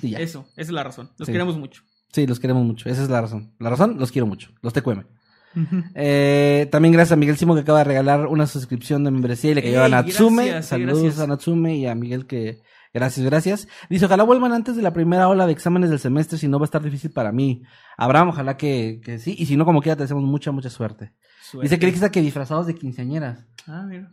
[0.02, 0.18] Y ya.
[0.18, 1.10] Eso, esa es la razón.
[1.16, 1.32] Los Sí.
[1.32, 1.82] queremos mucho.
[2.14, 2.88] Sí, los queremos mucho.
[2.88, 3.50] Esa es la razón.
[3.58, 4.50] La razón, los quiero mucho.
[4.62, 5.02] Los TQM.
[5.94, 9.54] Eh, también gracias a Miguel Simo que acaba de regalar una suscripción de membresía y
[9.54, 10.44] le cayó a Natsume.
[10.46, 11.20] gracias, sí, Saludos gracias.
[11.20, 12.60] a Natsume y a Miguel que...
[12.92, 13.66] Gracias, gracias.
[13.90, 16.64] Dice, ojalá vuelvan antes de la primera ola de exámenes del semestre, si no va
[16.64, 17.62] a estar difícil para mí.
[17.96, 19.34] Abraham, ojalá que, que sí.
[19.36, 21.10] Y si no, como quiera, te deseamos mucha, mucha suerte.
[21.42, 21.64] Suerte.
[21.68, 23.44] Dice que está que disfrazados de quinceañeras.
[23.66, 24.08] Ah, mira.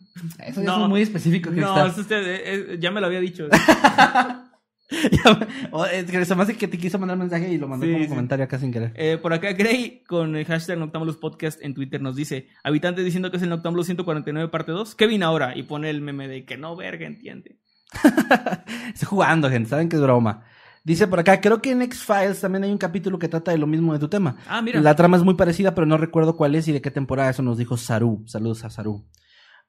[0.48, 0.84] Eso No.
[0.86, 2.42] es muy específico, No, eso usted, eh,
[2.74, 3.48] eh, ya me lo había dicho.
[6.12, 8.10] Que se me hace que te quiso mandar mensaje y lo mandé Sí, como sí.
[8.10, 8.92] comentario acá sin querer.
[8.96, 13.32] Eh, por acá, Gray, con el hashtag Noctámbulos Podcast en Twitter, nos dice: Habitante diciendo
[13.32, 14.96] que es el Noctámbulos 149, parte 2.
[14.96, 15.58] Kevin ahora.
[15.58, 17.58] Y pone el meme de que no, verga, entiende.
[18.94, 19.70] Estoy jugando, gente.
[19.70, 20.44] Saben que es broma.
[20.84, 23.68] Dice por acá, creo que en X-Files también hay un capítulo que trata de lo
[23.68, 24.38] mismo de tu tema.
[24.48, 24.82] Ah, mira.
[24.82, 27.30] La trama es muy parecida, pero no recuerdo cuál es y de qué temporada.
[27.30, 28.24] Eso nos dijo Saru.
[28.26, 29.06] Saludos a Saru.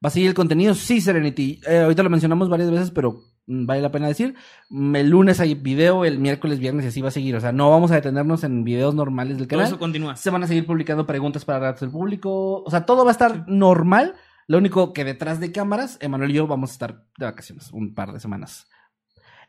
[0.05, 0.75] ¿Va a seguir el contenido?
[0.75, 1.61] Sí, Serenity.
[1.69, 4.35] Eh, ahorita lo mencionamos varias veces, pero mm, vale la pena decir.
[4.71, 7.37] Mm, El lunes hay video, el miércoles, viernes y así va a seguir.
[7.37, 9.67] O sea, no vamos a detenernos en videos normales del Todo canal.
[9.73, 10.17] eso continúa.
[10.17, 12.63] Se van a seguir publicando preguntas para datos del público.
[12.65, 14.15] O sea, todo va a estar normal.
[14.49, 17.95] Lo único que detrás de cámaras, Emanuel y yo vamos a estar de vacaciones un
[17.95, 18.67] par de semanas.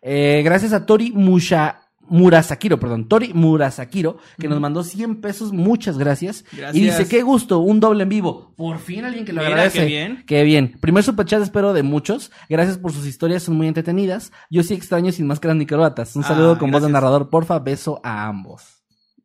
[0.01, 5.51] Eh, gracias a Tori Musha, Murasakiro, perdón, Tori Murasakiro, que nos mandó 100 pesos.
[5.53, 6.43] Muchas gracias.
[6.51, 6.75] Gracias.
[6.75, 8.53] Y dice, qué gusto, un doble en vivo.
[8.55, 9.79] Por fin alguien que lo Mira, agradece.
[9.79, 10.23] qué bien.
[10.27, 10.77] Qué bien.
[10.81, 12.31] Primer superchat espero de muchos.
[12.49, 14.31] Gracias por sus historias, son muy entretenidas.
[14.49, 16.15] Yo sí extraño sin máscaras ni corbatas.
[16.15, 17.29] Un Ah, saludo con voz de narrador.
[17.29, 18.83] Porfa, beso a ambos.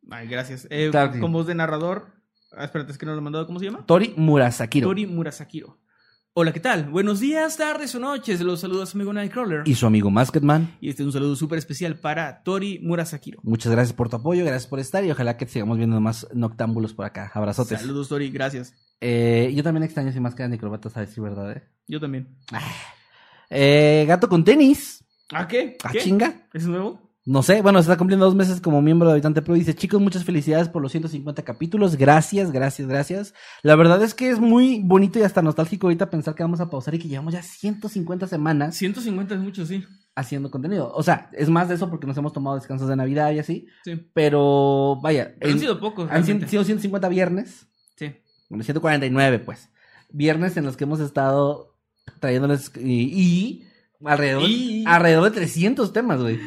[0.09, 0.67] Ay, gracias.
[0.69, 0.89] Eh.
[1.19, 2.07] Con voz de narrador.
[2.57, 3.45] Ah, espérate, es que no lo he mandado.
[3.45, 3.85] ¿Cómo se llama?
[3.85, 4.87] Tori Murasakiro.
[4.87, 5.77] Tori Murasakiro.
[6.41, 6.85] Hola, ¿qué tal?
[6.85, 8.39] Buenos días, tardes o noches.
[8.39, 9.63] Los saludos, amigo Nightcrawler.
[9.65, 10.73] Y su amigo Masketman.
[10.79, 13.41] Y este es un saludo súper especial para Tori Murasakiro.
[13.43, 16.93] Muchas gracias por tu apoyo, gracias por estar y ojalá que sigamos viendo más noctámbulos
[16.93, 17.29] por acá.
[17.33, 17.81] Abrazotes.
[17.81, 18.73] Saludos, Tori, gracias.
[19.01, 21.57] Eh, yo también extraño sin máscara ni corbatas, a decir verdad.
[21.57, 21.63] ¿eh?
[21.89, 22.37] Yo también.
[23.49, 25.03] Eh, gato con tenis.
[25.33, 25.75] ¿Ah, qué?
[25.83, 25.99] ¿A ¿Qué?
[25.99, 26.47] chinga?
[26.53, 27.08] ¿Es nuevo?
[27.31, 29.53] No sé, bueno, se está cumpliendo dos meses como miembro de Habitante Pro.
[29.53, 31.95] Dice, chicos, muchas felicidades por los 150 capítulos.
[31.95, 33.35] Gracias, gracias, gracias.
[33.61, 36.71] La verdad es que es muy bonito y hasta nostálgico ahorita pensar que vamos a
[36.71, 39.83] pausar y que llevamos ya 150 semanas 150 es mucho, sí.
[40.15, 40.91] haciendo contenido.
[40.95, 43.67] O sea, es más de eso porque nos hemos tomado descansos de Navidad y así.
[43.83, 44.09] Sí.
[44.15, 45.35] Pero, vaya.
[45.39, 46.05] Pero han sido pocos.
[46.09, 46.49] han sido realmente.
[46.49, 47.67] 150 viernes.
[47.95, 48.11] Sí.
[48.49, 49.69] Bueno, 149, pues.
[50.11, 51.77] Viernes en los que hemos estado
[52.19, 53.67] trayéndoles y, y
[54.03, 56.39] alrededor, Y- alrededor de 300 temas, güey.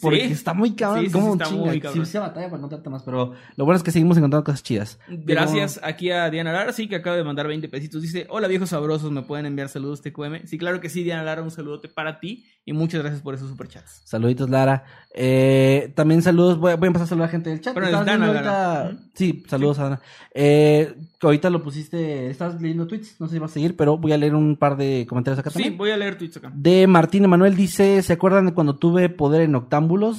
[0.00, 0.32] Porque Sí.
[0.32, 1.00] está muy cabrón.
[1.04, 1.64] Sí, sí, como sí, un está chinga.
[1.66, 2.06] muy Sí, cabrón.
[2.06, 4.98] se batalla para encontrarte más, pero lo bueno es que seguimos encontrando cosas chidas.
[5.08, 8.02] Gracias aquí a Diana Lara, sí, que acaba de mandar 20 pesitos.
[8.02, 10.46] Dice, hola viejos sabrosos, ¿me pueden enviar saludos TQM?
[10.46, 13.48] Sí, claro que sí, Diana Lara, un saludote para ti y muchas gracias por esos
[13.50, 14.02] superchats.
[14.04, 14.84] Saluditos, Lara.
[15.14, 16.58] Eh, también saludos.
[16.58, 17.74] Voy, voy a empezar a saludar a gente del chat.
[17.74, 20.00] Pero Estabas es Dana, ahorita- Sí, saludos a Dana.
[20.34, 22.30] Eh, que ahorita lo pusiste.
[22.30, 23.20] Estás leyendo tweets.
[23.20, 25.50] No sé si vas a seguir, pero voy a leer un par de comentarios acá
[25.50, 25.76] Sí, también.
[25.76, 26.52] voy a leer tweets acá.
[26.54, 29.54] De Martín Emanuel dice: ¿Se acuerdan de cuando tuve poder en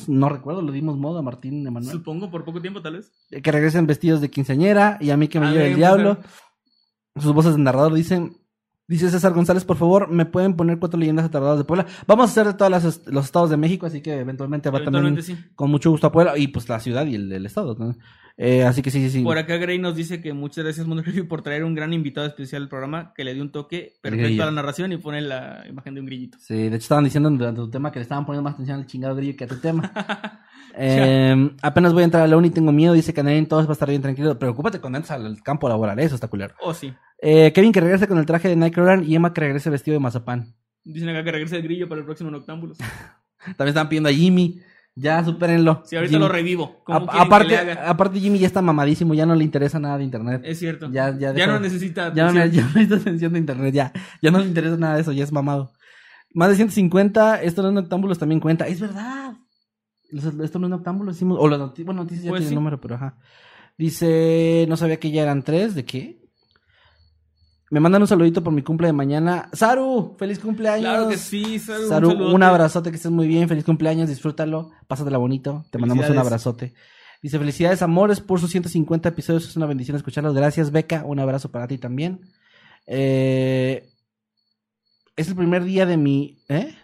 [0.07, 1.91] No recuerdo, le dimos modo a Martín Emanuel.
[1.97, 3.11] Supongo por poco tiempo, tal vez.
[3.29, 6.17] Que regresen vestidos de quinceañera y a mí que me A lleve ver, el diablo.
[7.15, 8.37] Sus voces de narrador dicen.
[8.91, 11.85] Dice César González, por favor, ¿me pueden poner cuatro leyendas atardadas de Puebla?
[12.07, 15.43] Vamos a hacer de todos los estados de México, así que eventualmente va Eventualmente también
[15.45, 15.49] sí.
[15.55, 17.73] con mucho gusto a Puebla y pues la ciudad y el, el estado.
[17.79, 17.95] ¿no?
[18.35, 19.23] Eh, así que sí, sí, sí.
[19.23, 22.27] Por acá Gray nos dice que muchas gracias Mundo Review por traer un gran invitado
[22.27, 25.63] especial al programa que le dio un toque perfecto a la narración y pone la
[25.69, 26.37] imagen de un grillito.
[26.41, 28.87] Sí, de hecho estaban diciendo durante tu tema que le estaban poniendo más atención al
[28.87, 29.89] chingado grillo que a tu tema.
[30.77, 33.69] Eh, apenas voy a entrar a la uni, tengo miedo, dice que nadie todos va
[33.69, 34.37] a estar bien tranquilo.
[34.37, 36.53] Preocúpate cuando entres al campo laboral, eso está culero.
[36.61, 36.93] Oh, sí.
[37.21, 39.99] Eh, Kevin que regrese con el traje de Nightcrawler y Emma que regrese vestido de
[39.99, 40.55] mazapán.
[40.83, 42.77] Dicen acá que regrese el grillo para el próximo Noctámbulos.
[43.57, 44.61] También estaban pidiendo a Jimmy.
[44.93, 45.83] Ya, supérenlo.
[45.85, 46.21] Sí, ahorita Jimmy.
[46.25, 46.81] lo revivo.
[46.83, 49.97] ¿Cómo A- quieren que aparte, aparte Jimmy ya está mamadísimo, ya no le interesa nada
[49.97, 50.41] de internet.
[50.43, 50.89] Es cierto.
[50.91, 52.13] Ya- ya deja- no necesita.
[52.13, 53.93] Ya no, ya necesita atención de internet, ya.
[54.21, 55.71] Ya no le interesa nada de eso, ya es mamado.
[56.33, 58.67] Más de 150, esto no es noctámbulos, también cuenta.
[58.67, 59.33] Es verdad.
[60.11, 61.37] Esto no es noctámbulos, decimos.
[61.39, 62.55] O las noticias, bueno, noticias ya Pues tienen sí.
[62.55, 63.17] número, pero ajá.
[63.77, 66.21] Dice, no sabía que ya eran tres, ¿de qué?
[67.69, 69.49] Me mandan un saludito por mi cumple de mañana.
[69.53, 70.89] Saru, feliz cumpleaños.
[70.89, 71.87] Claro que sí, Saru.
[71.87, 76.17] Saru, un, abrazote, que estés muy bien, feliz cumpleaños, disfrútalo, pásatela bonito, te mandamos un
[76.17, 76.73] abrazote.
[77.21, 81.51] Dice, felicidades amores por sus 150 episodios, es una bendición escucharlos, gracias Beca, un abrazo
[81.51, 82.21] para ti también.
[82.87, 83.89] Eh,
[85.15, 86.39] es el primer día de mi...
[86.49, 86.75] ¿Eh?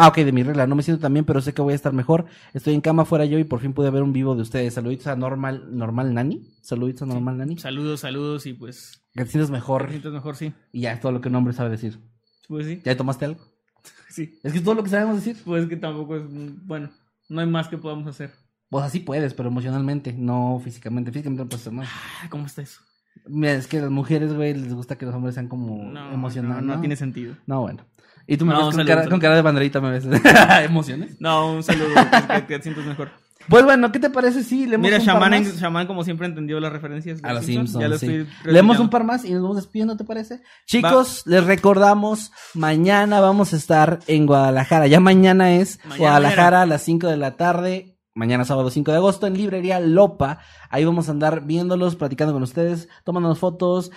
[0.00, 1.76] Ah, ok, de mi regla, no me siento tan bien, pero sé que voy a
[1.76, 2.26] estar mejor.
[2.54, 4.74] Estoy en cama fuera yo y por fin pude ver un vivo de ustedes.
[4.74, 6.54] Saluditos a Normal, Normal Nani.
[6.62, 7.58] Saluditos a Normal Nani.
[7.58, 9.02] Saludos, saludos y pues.
[9.12, 9.88] Que te sientas Te mejor.
[9.90, 10.52] sientes mejor, sí.
[10.72, 11.98] Y ya es todo lo que un hombre sabe decir.
[12.46, 12.80] Pues sí.
[12.84, 13.40] ¿Ya tomaste algo?
[14.10, 14.38] Sí.
[14.42, 15.36] Es que es todo lo que sabemos decir.
[15.44, 16.22] Pues que tampoco es.
[16.66, 16.90] Bueno,
[17.28, 18.30] no hay más que podamos hacer.
[18.70, 21.10] Pues así puedes, pero emocionalmente, no físicamente.
[21.12, 21.88] Físicamente no puedes hacer nada.
[22.22, 22.80] Ah, ¿Cómo está eso?
[23.26, 26.12] Mira, es que a las mujeres, güey, les gusta que los hombres sean como No,
[26.12, 26.62] emocionados.
[26.62, 27.34] no, no tiene sentido.
[27.46, 27.84] No, bueno.
[28.28, 29.10] Y tú me No, ves con saludo, cara, saludo.
[29.14, 30.04] con cara de banderita, me ves.
[30.64, 31.16] ¿Emociones?
[31.18, 31.88] No, un saludo.
[32.36, 33.10] que, que te sientas mejor.
[33.48, 35.56] Pues bueno, ¿qué te parece si leemos Mira, un par Shaman, más?
[35.56, 37.22] Shaman, como siempre, entendió las referencias.
[37.22, 38.06] de A los Simpsons, Ya lo sí.
[38.06, 40.42] estoy Leemos un par más y nos vamos despidiendo, ¿te parece?
[40.66, 44.86] Chicos, les recordamos, mañana vamos a estar en Guadalajara.
[44.86, 47.97] Ya mañana es Mañana, Guadalajara a las 5 de la tarde.
[48.18, 50.40] Mañana sábado 5 de agosto en librería Lopa.
[50.70, 53.92] Ahí vamos a andar viéndolos, platicando con ustedes, tomándonos fotos.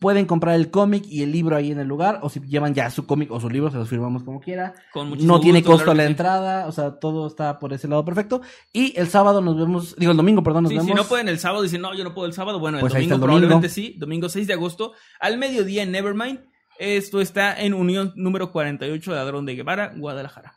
[0.00, 2.20] Pueden comprar el cómic y el libro ahí en el lugar.
[2.22, 4.72] O si llevan ya su cómic o su libro, se los firmamos como quiera.
[4.94, 6.66] Con No tiene gusto, costo claro la que entrada.
[6.68, 8.40] O sea, todo está por ese lado perfecto.
[8.72, 10.88] Y el sábado nos vemos, digo el domingo, perdón, nos Sí, vemos.
[10.88, 12.58] si no pueden el sábado, dicen, no, yo no puedo el sábado.
[12.58, 13.40] Bueno, el Pues domingo está el domingo.
[13.40, 13.94] probablemente sí.
[13.98, 16.40] Domingo 6 de agosto, al mediodía en Nevermind.
[16.78, 20.55] Esto está en Unión número 48 de Ladrón de Guevara, Guadalajara.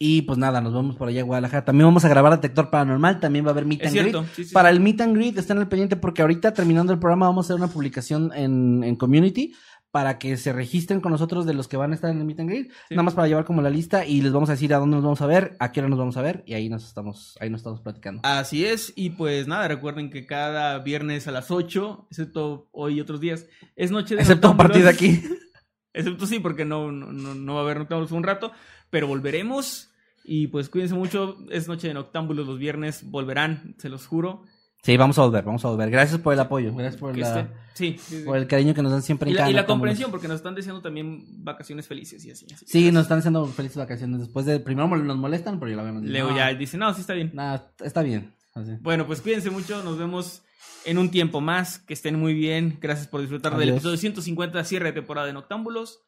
[0.00, 1.64] Y pues nada, nos vemos por allá en Guadalajara.
[1.64, 3.18] También vamos a grabar Detector Paranormal.
[3.18, 4.16] También va a haber Meet and Greet.
[4.34, 4.76] sí, sí, Para sí.
[4.76, 7.56] el Meet and Greet estén al pendiente porque ahorita terminando el programa vamos a hacer
[7.56, 9.54] una publicación en, en Community
[9.90, 12.40] para que se registren con nosotros de los que van a estar en el Meet
[12.40, 12.70] and Greet.
[12.90, 15.02] Nada más para llevar como la lista y les vamos a decir a dónde nos
[15.02, 17.50] vamos a ver, a qué hora nos vamos a ver y ahí nos estamos, ahí
[17.50, 18.20] nos estamos platicando.
[18.22, 23.00] Así es, y pues nada, recuerden que cada viernes a las 8, excepto hoy y
[23.00, 25.22] otros días, es noche de Excepto a partir de aquí.
[25.94, 28.52] Excepto sí, porque no, no, no, no va a haber Noctámbulos un rato,
[28.90, 29.87] pero volveremos.
[30.30, 34.42] Y pues cuídense mucho, es noche de Noctámbulos los viernes, volverán, se los juro.
[34.82, 35.90] Sí, vamos a volver, vamos a volver.
[35.90, 38.24] Gracias por el apoyo, gracias por, la- esté- sí, sí, sí.
[38.24, 40.28] por el cariño que nos dan siempre Y en la, cada y la comprensión, porque
[40.28, 42.46] nos están deseando también vacaciones felices y así.
[42.54, 42.66] así.
[42.68, 44.20] Sí, nos están haciendo felices vacaciones.
[44.20, 47.00] Después de, primero nos molestan, pero ya la nos Leo "No, ya dice, no, sí
[47.00, 47.30] está bien.
[47.34, 48.34] Nada, está bien.
[48.54, 48.72] Así.
[48.82, 50.42] Bueno, pues cuídense mucho, nos vemos
[50.84, 54.86] en un tiempo más, que estén muy bien, gracias por disfrutar del episodio 150, cierre
[54.86, 56.00] de temporada de Noctámbulos,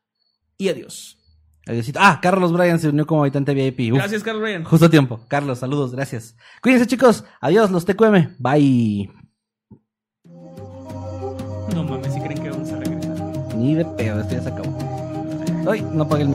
[0.58, 1.16] y adiós.
[1.70, 2.00] Adiósito.
[2.02, 3.92] Ah, Carlos Bryan se unió como habitante VIP.
[3.92, 4.64] Uf, Gracias, Carlos Ryan.
[4.64, 5.20] Justo a tiempo.
[5.28, 6.36] Carlos, saludos, gracias.
[6.62, 7.24] Cuídense, chicos.
[7.40, 8.36] Adiós, los TQM.
[8.38, 9.08] Bye.
[11.74, 13.56] No mames, si creen que vamos a regresar.
[13.56, 15.70] Ni de pedo, esto ya se acabó.
[15.70, 16.34] Ay, no apagué el.